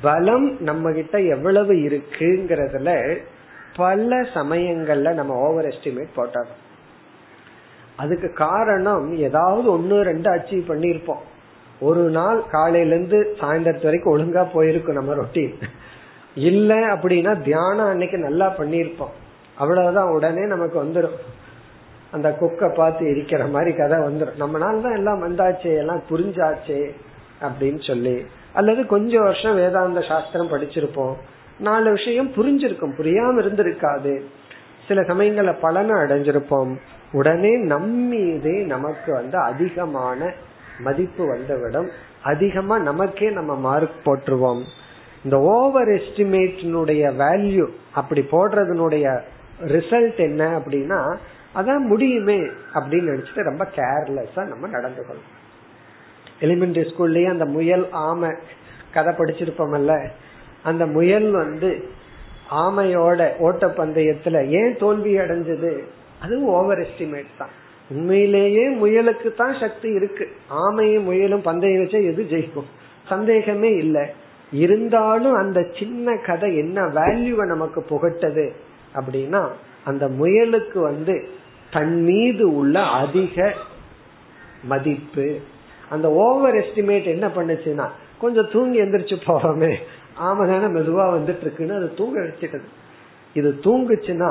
[0.01, 3.19] பலம் நம்ம கிட்ட எவ்வளவு இருக்குங்கிறதுல
[3.77, 6.51] பல சமயங்கள்ல நம்ம ஓவர் எஸ்டிமேட் போட்டோம்
[7.97, 11.21] அதுக்கு காரணம் ஏதாவது ஒன்னு ரெண்டு அச்சீவ் பண்ணிருப்போம்
[11.81, 15.55] ஒரு நாள் காலையில இருந்து சாயந்தரத்து வரைக்கும் ஒழுங்கா போயிருக்கும் நம்ம ரொட்டீன்.
[16.35, 19.15] இல்ல அப்படின்னா தியானம் அன்னைக்கு நல்லா பண்ணிருப்போம்
[19.55, 21.17] அவ்வளவுதான் உடனே நமக்கு வந்துடும்
[22.11, 26.81] அந்த கொக்கை பார்த்து இருக்கிற மாதிரி கதை வந்துடும் நம்மளால தான் எல்லாம் வந்தாச்சே எல்லாம் புரிஞ்சாச்சே
[27.41, 31.15] அப்படின்னு சொல்லி அல்லது கொஞ்சம் வருஷம் வேதாந்த சாஸ்திரம் படிச்சிருப்போம்.
[31.59, 34.21] நாலு விஷயம் புரிஞ்சிருக்கும் புரியாம இருந்திருக்காது.
[34.89, 36.73] சில சமயங்கள்ல பலனை அடைஞ்சிருப்போம்.
[37.13, 40.33] உடனே நம்மீதே நமக்கு வந்து அதிகமான
[40.81, 41.89] மதிப்பு வந்துவிடும்
[42.23, 44.63] அதிகமா நமக்கே நம்ம மார்க் போட்டுருவோம்.
[45.25, 49.07] இந்த ஓவர் எஸ்டிமேட்டினுடைய வேல்யூ அப்படி போடுறதுனுடைய
[49.67, 51.01] ரிசல்ட் என்ன அப்படின்னா
[51.55, 52.39] அதான் முடியுமே
[52.75, 55.39] அப்படின்னு நினைச்சிட்டு ரொம்ப கேர்லெஸ்ஸா நம்ம நடந்து கொள்ளும்
[56.41, 58.31] எலிமெண்டரி ஸ்கூல்லயே அந்த முயல் ஆமை
[58.95, 59.95] கதை படிச்சிருப்போம்ல
[60.63, 61.71] அந்த முயல் வந்து
[62.51, 65.73] ஆமையோட ஓட்டப்பந்தயத்துல ஏன் தோல்வி அடைஞ்சது?
[66.23, 67.55] அது ஓவர் எஸ்டிமேட் தான்.
[67.91, 70.25] உண்மையிலேயே முயலுக்கு தான் சக்தி இருக்கு.
[70.51, 72.69] ஆமையும் முயலும் பந்தயம் வச்சா எது ஜெயிக்கும்?
[73.09, 74.05] சந்தேகமே இல்லை.
[74.53, 78.53] இருந்தாலும் அந்த சின்ன கதை என்ன வேல்யூவை நமக்கு புகட்டது
[78.95, 79.43] அப்படின்னா
[79.85, 81.15] அந்த முயலுக்கு வந்து
[81.71, 83.55] தன் மீது உள்ள அதிக
[84.63, 85.41] மதிப்பு
[85.89, 87.87] அந்த ஓவர் எஸ்டிமேட் என்ன பண்ணுச்சுன்னா
[88.19, 89.73] கொஞ்சம் தூங்கி எந்திரிச்சு போறோமே
[90.19, 92.67] ஆமா தானே மெதுவா வந்துட்டு இருக்குன்னு அது தூங்க வச்சுட்டது.
[93.35, 94.31] இது தூங்குச்சுன்னா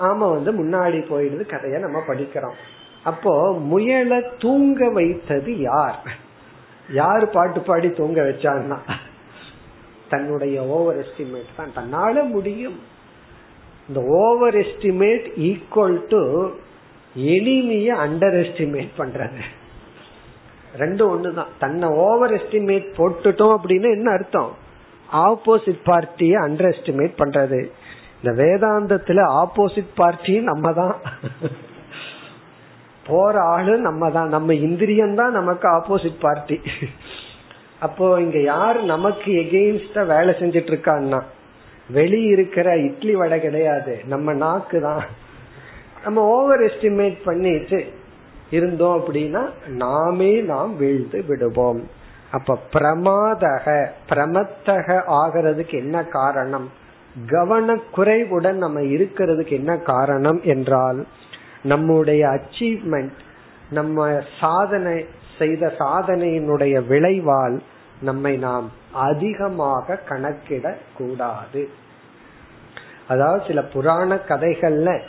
[0.00, 2.56] ஆமா வந்து முன்னாடி போயிடுது கதைய நம்ம படிக்கிறோம்.
[3.04, 5.98] அப்போ முயலை தூங்க வைத்தது யார்?
[6.90, 8.78] யார் பாட்டு பாடி தூங்க வச்சான்னா?
[10.08, 11.74] தன்னுடைய ஓவர் எஸ்டிமேட் தான்.
[11.76, 12.78] தன்னால முடியும்.
[13.88, 16.22] இந்த ஓவர் எஸ்டிமேட் ஈக்குவல் டு
[17.16, 19.42] எளிமைய அண்டர் எஸ்டிமேட் பண்றது.
[20.78, 21.52] ரெண்டும் ஒண்ணுதான்.
[21.58, 24.52] தன்னை ஓவர் எஸ்டிமேட் போட்டுட்டோம் அப்படின்னு என்ன அர்த்தம்?
[25.12, 27.60] ஆப்போசிட் பார்ட்டியை அண்டர் எஸ்டிமேட் பண்றது.
[28.22, 30.96] இந்த வேதாந்தத்துல ஆப்போசிட் பார்ட்டி நம்ம தான்
[33.06, 36.56] போற ஆளு நம்ம தான் நம்ம இந்திரியம் தான் நமக்கு ஆப்போசிட் பார்ட்டி
[37.78, 41.20] அப்போ இங்க யார் நமக்கு எகெயின்ஸ்டா வேலை செஞ்சிட்டு இருக்கான்னா
[41.88, 43.94] வெளி இருக்கிற இட்லி வடை கிடையாது.
[44.04, 45.02] நம்ம நாக்கு தான்
[46.04, 47.80] நம்ம ஓவர் எஸ்டிமேட் பண்ணிட்டு
[48.50, 49.42] இருந்தோம் அப்படின்னா
[49.82, 51.82] நாமே நாம் வீழ்ந்து விடுவோம்.
[52.30, 53.66] அப்ப பிரமாதக
[54.10, 56.66] பிரமத்தக ஆகிறதுக்கு என்ன காரணம்?
[57.32, 61.00] கவனக்குறைவுடன் நம்ம இருக்கிறதுக்கு என்ன காரணம் என்றால்
[61.64, 63.14] நம்முடைய அச்சீவ்மெண்ட்
[63.70, 65.04] நம்ம சாதனை
[65.38, 67.62] செய்த சாதனையினுடைய விளைவால்
[68.00, 71.68] நம்மை நாம் அதிகமாக கணக்கிட கூடாது
[73.08, 75.00] அதாவது சில புராண கதைகள்ல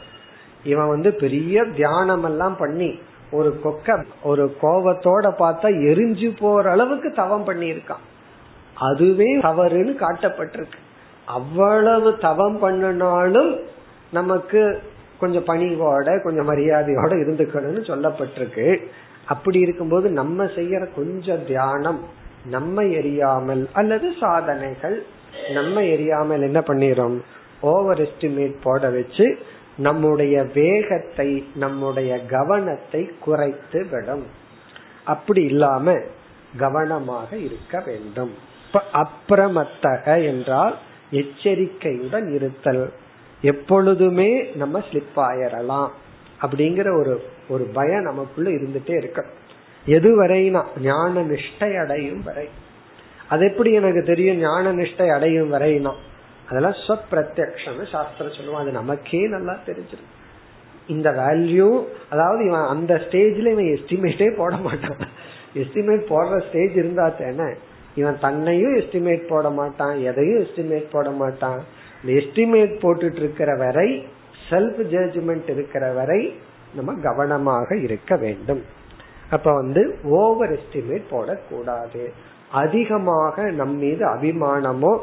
[0.64, 3.00] இவன் வந்து பெரிய தியானம் எல்லாம் பண்ணி
[3.32, 8.04] ஒரு கொக்க ஒரு கோபத்தோட பார்த்தா எரிஞ்சு போற அளவுக்கு தவம் பண்ணியிருக்கான்.
[8.76, 10.80] அதுவே தவறுன்னு காட்டப்பட்டிருக்கு.
[11.26, 13.60] அவ்வளவு தவம் பண்ணினாலும்
[14.12, 14.62] நமக்கு
[15.20, 18.68] கொஞ்சம் பணிவோட கொஞ்சம் மரியாதையோட இருந்துக்கணும்னு சொல்லப்பட்டிருக்கு.
[19.26, 22.02] அப்படி இருக்கும்போது நம்ம செய்யற கொஞ்சம் தியானம்
[22.46, 24.98] நம்ம எரியாமல் அல்லது சாதனைகள்
[25.54, 27.18] நம்ம எரியாமல் என்ன பண்ணிரும்?
[27.62, 29.26] ஓவர் எஸ்டிமேட் போட வச்சு
[29.78, 34.26] நம்முடைய வேகத்தை நம்முடைய கவனத்தை குறைத்து விடும்.
[35.04, 35.96] அப்படி இல்லாம
[36.58, 38.34] கவனமாக இருக்க வேண்டும்.
[38.74, 40.76] அப்புறமத்தக என்றால்
[41.12, 42.86] எச்சரிக்கையுடன் இருத்தல்.
[43.52, 45.90] எப்பொழுதுமே நம்ம ஸ்லிப் ஆயிரலாம்
[46.42, 47.14] அப்படிங்கிற ஒரு
[47.50, 49.22] ஒரு பயம் நமக்குள்ள இருந்துட்டே இருக்க.
[49.86, 52.48] எது வரைனா ஞான நிஷ்டை அடையும் வரை.
[53.30, 55.94] அது எப்படி எனக்கு தெரியும் ஞான நிஷ்டை அடையும் வரைனா?
[56.50, 60.12] அதெல்லாம் ஸ்வப்பிரத்யக்ஷம் சாஸ்திரம் சொல்லுவோம் அது நமக்கே நல்லா தெரிஞ்சிடும்.
[60.88, 61.70] இந்த வேல்யூ
[62.10, 65.02] அதாவது இவன் அந்த ஸ்டேஜ்ல இவன் எஸ்டிமேட்டே போட மாட்டான்.
[65.56, 67.50] எஸ்டிமேட் போடுற ஸ்டேஜ் இருந்தா தானே
[67.96, 71.62] இவன் தன்னையும் எஸ்டிமேட் போட மாட்டான் எதையும் எஸ்டிமேட் போட மாட்டான்.
[72.06, 74.08] எஸ்டிமேட் போட்டுட்டு இருக்கிற வரை
[74.50, 76.40] செல்ஃப் ஜட்ஜ்மெண்ட் இருக்கிற வரை
[76.76, 78.62] நம்ம கவனமாக இருக்க வேண்டும்.
[79.30, 82.12] அப்ப வந்து ஓவர் எஸ்டிமேட் போடக்கூடாது.
[82.52, 85.00] அதிகமாக நம் மீது அபிமானமோ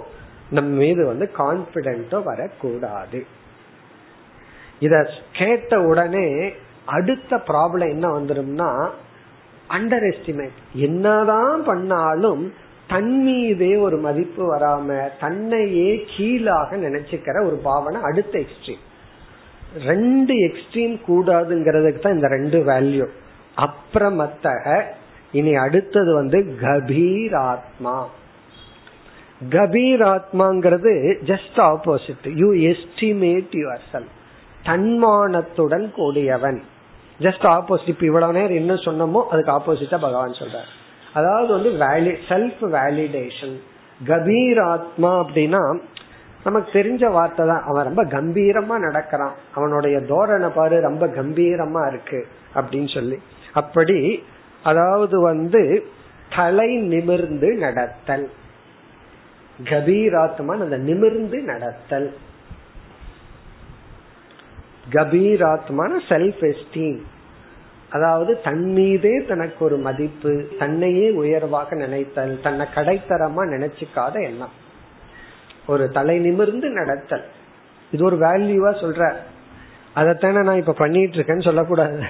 [0.51, 3.27] நம் மீது வந்து கான்பிடென்டோ வரக்கூடாது.
[4.79, 6.53] இத கேட்ட உடனே
[6.85, 8.89] அடுத்த ப்ராப்ளம் என்ன வந்துடும்னா
[9.69, 12.53] அண்டர் எஸ்டிமேட் என்னதான் பண்ணாலும்
[12.93, 18.83] தன் மீதே ஒரு மதிப்பு வராம தன்னையே கீழாக நினைச்சுக்கிற ஒரு பாவனை அடுத்த எக்ஸ்ட்ரீம்
[19.85, 23.07] ரெண்டு எக்ஸ்ட்ரீம் கூடாதுங்கிறதுக்கு தான் இந்த ரெண்டு வேல்யூ
[23.57, 24.75] அப்புறமத்தக
[25.33, 27.95] இனி அடுத்தது வந்து கபீராத்மா.
[29.55, 30.93] கபீராத்மாங்கிறது
[31.31, 34.11] just opposite you estimate your self
[34.65, 36.61] தன்மானத்துடன் கூடியவன்.
[37.21, 40.71] ஜஸ்ட் ஆப்போசிட் இப்ப இவ்வளவு நேரம் என்ன சொன்னமோ அதுக்கு ஆப்போசிட்டா பகவான் சொல்றார்.
[41.15, 43.61] அதாவது வந்து வேலி செல்ஃப் வேலிடேஷன்
[44.07, 45.81] கபீராத்மா அப்படின்னா
[46.45, 47.63] நமக்கு தெரிஞ்ச வார்த்தை தான்.
[47.63, 49.35] அவன் ரொம்ப கம்பீரமா நடக்கிறான்.
[49.55, 53.19] அவனுடைய தோரணை பாரு ரொம்ப கம்பீரமா இருக்கு அப்படின்னு சொல்லி.
[53.53, 54.25] அப்படி
[54.63, 55.87] அதாவது வந்து
[56.37, 58.31] தலை நிமிர்ந்து நடத்தல்.
[59.65, 62.15] கபீராத்மான் அந்த நிமிர்ந்து நடத்தல்.
[64.91, 67.01] கபீராத்மான செல்ஃப் எஸ்டீம்
[67.93, 74.55] அதாவது தன் மீதே தனக்கு ஒரு மதிப்பு தன்னையே உயர்வாக நினைத்தல் தன்னை கடைத்தரமா நினைச்சுக்காத எண்ணம்.
[75.67, 77.25] ஒரு தலை நிமிர்ந்து நடத்தல்.
[77.91, 79.17] இது ஒரு வேல்யூவா சொல்ற.
[79.97, 82.03] அதைத்தானே நான் இப்ப பண்ணிட்டு இருக்கேன்னு சொல்லக்கூடாது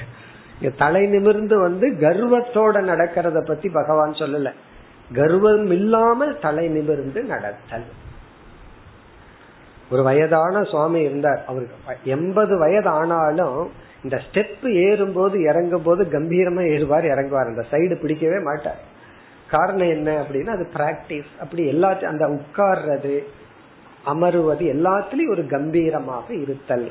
[0.79, 4.53] தலை நிமிர்ந்து வந்து கர்வத்தோட நடக்கிறத பத்தி பகவான் சொல்லல.
[5.13, 7.87] கர்வம் இல்லாமல் தலை நிமிர்ந்து நடத்தல்.
[9.91, 11.45] ஒரு வயதான சுவாமி இருந்தார்.
[11.47, 13.73] அவருக்கு எண்பது வயது ஆனாலும்
[14.03, 17.51] இந்த ஸ்டெப் ஏறும்போது இறங்கும் போது கம்பீரமா ஏறுவார் இறங்குவார்.
[17.51, 18.81] அந்த சைடு பிடிக்கவே மாட்டார்.
[19.51, 23.17] காரணம் என்ன அப்படின்னா அது பிராக்டிஸ் அப்படி எல்லாத்தையும் அந்த உட்கார்றது
[24.07, 26.91] அமருவது எல்லாத்துலயும் ஒரு கம்பீரமாக இருத்தல்.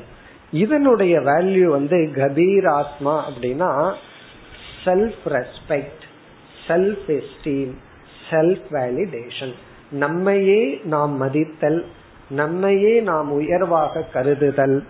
[0.52, 3.94] இதனுடைய வேல்யூ வந்து கபீர் ஆத்மா அப்படின்னா
[4.84, 6.04] self respect
[6.68, 7.74] self esteem
[8.30, 9.54] self validation
[9.90, 11.86] நம்மையே நாம் மதித்தல்
[12.30, 14.82] நம்மையே நாம் உயர்வாக கருதுதல்.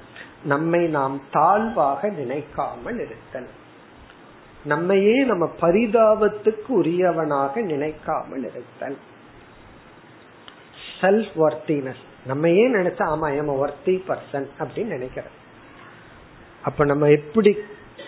[0.45, 3.47] நம்மை நாம் தாழ்வாக நினைக்காமல் இருத்தல்.
[4.65, 8.99] நம்மையே நம்ம பரிதாபத்துக்கு உரியவனாக நினைக்காமல் இருத்தல்.
[11.01, 15.41] செல்ஃப் ஒர்த்தினஸ் நம்மையே நினைச்சா ஆமா ஏமா ஒர்த்தி பர்சன் அப்படின்னு நினைக்கிறேன்
[16.63, 17.57] அப்ப நம்ம எப்படி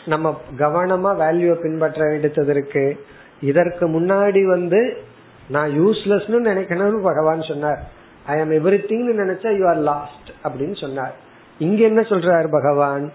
[0.07, 3.07] நம்ம கவனமா வேல்யூ பின்பற்ற வேண்டியது இருக்கு?
[3.41, 5.03] இதற்கு முன்னாடி வந்து
[5.49, 7.91] நான் யூஸ்லெஸ்னு நினைக்கணும்னு பகவான் சொன்னார்.
[8.27, 11.23] ஐ ஆம் எவ்ரி திங் நினைச்சா யூ ஆர் லாஸ்ட் அப்படின்னு சொன்னார்.
[11.59, 13.13] இங்க என்ன சொல்றாரு பகவான்?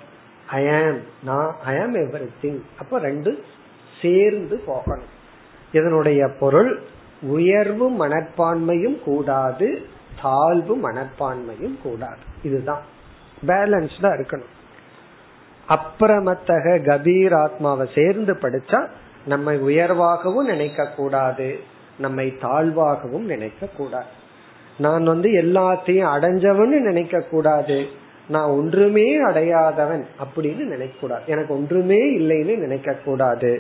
[0.48, 3.44] ஐ ஆம் நான் ஐ ஆம் எவ்ரி திங் அப்ப ரெண்டு
[4.02, 5.18] சேர்ந்து போகணும்.
[5.72, 6.82] இதனுடைய பொருள்
[7.22, 9.86] உயர்வு மனப்பான்மையும் கூடாது
[10.22, 12.20] தாழ்வு மனப்பான்மையும் கூடாது.
[12.44, 12.82] இதுதான்.
[13.48, 14.58] பேலன்ஸ்டா இருக்கணும்.
[15.70, 18.88] அப்புறமத்தக கபீர் ஆத்மாவை சேர்ந்து படிச்சா
[19.26, 21.60] நம்மை உயர்வாகவும் நினைக்க கூடாது
[22.00, 24.06] நம்மை தாழ்வாகவும் நினைக்க கூடாது
[24.78, 27.88] நான் வந்து எல்லாத்தையும் அடைஞ்சவன்னு நினைக்க கூடாது
[28.29, 33.53] நான் ஒன்றுமே அடையாதவன் அப்படின்னு நினைக்க கூடாது எனக்கு ஒன்றுமே இல்லைன்னு நினைக்க கூடாது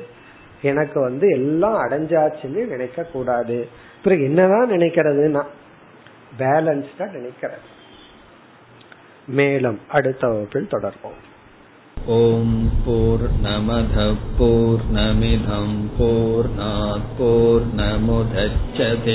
[0.62, 3.58] எனக்கு வந்து எல்லாம் அடைஞ்சாச்சுன்னு நினைக்க கூடாது
[4.04, 5.44] பிறகு என்னதான் நினைக்கிறதுனா
[6.38, 7.68] பேலன்ஸ்டா நினைக்கிறது
[9.28, 11.20] மேலும் அடுத்த வகுப்பில் தொடர்போம்
[11.96, 12.48] ॐ
[12.84, 19.14] पूर्णमधः पूर्णमिधं पूर्णात् पूर्णमुदच्छते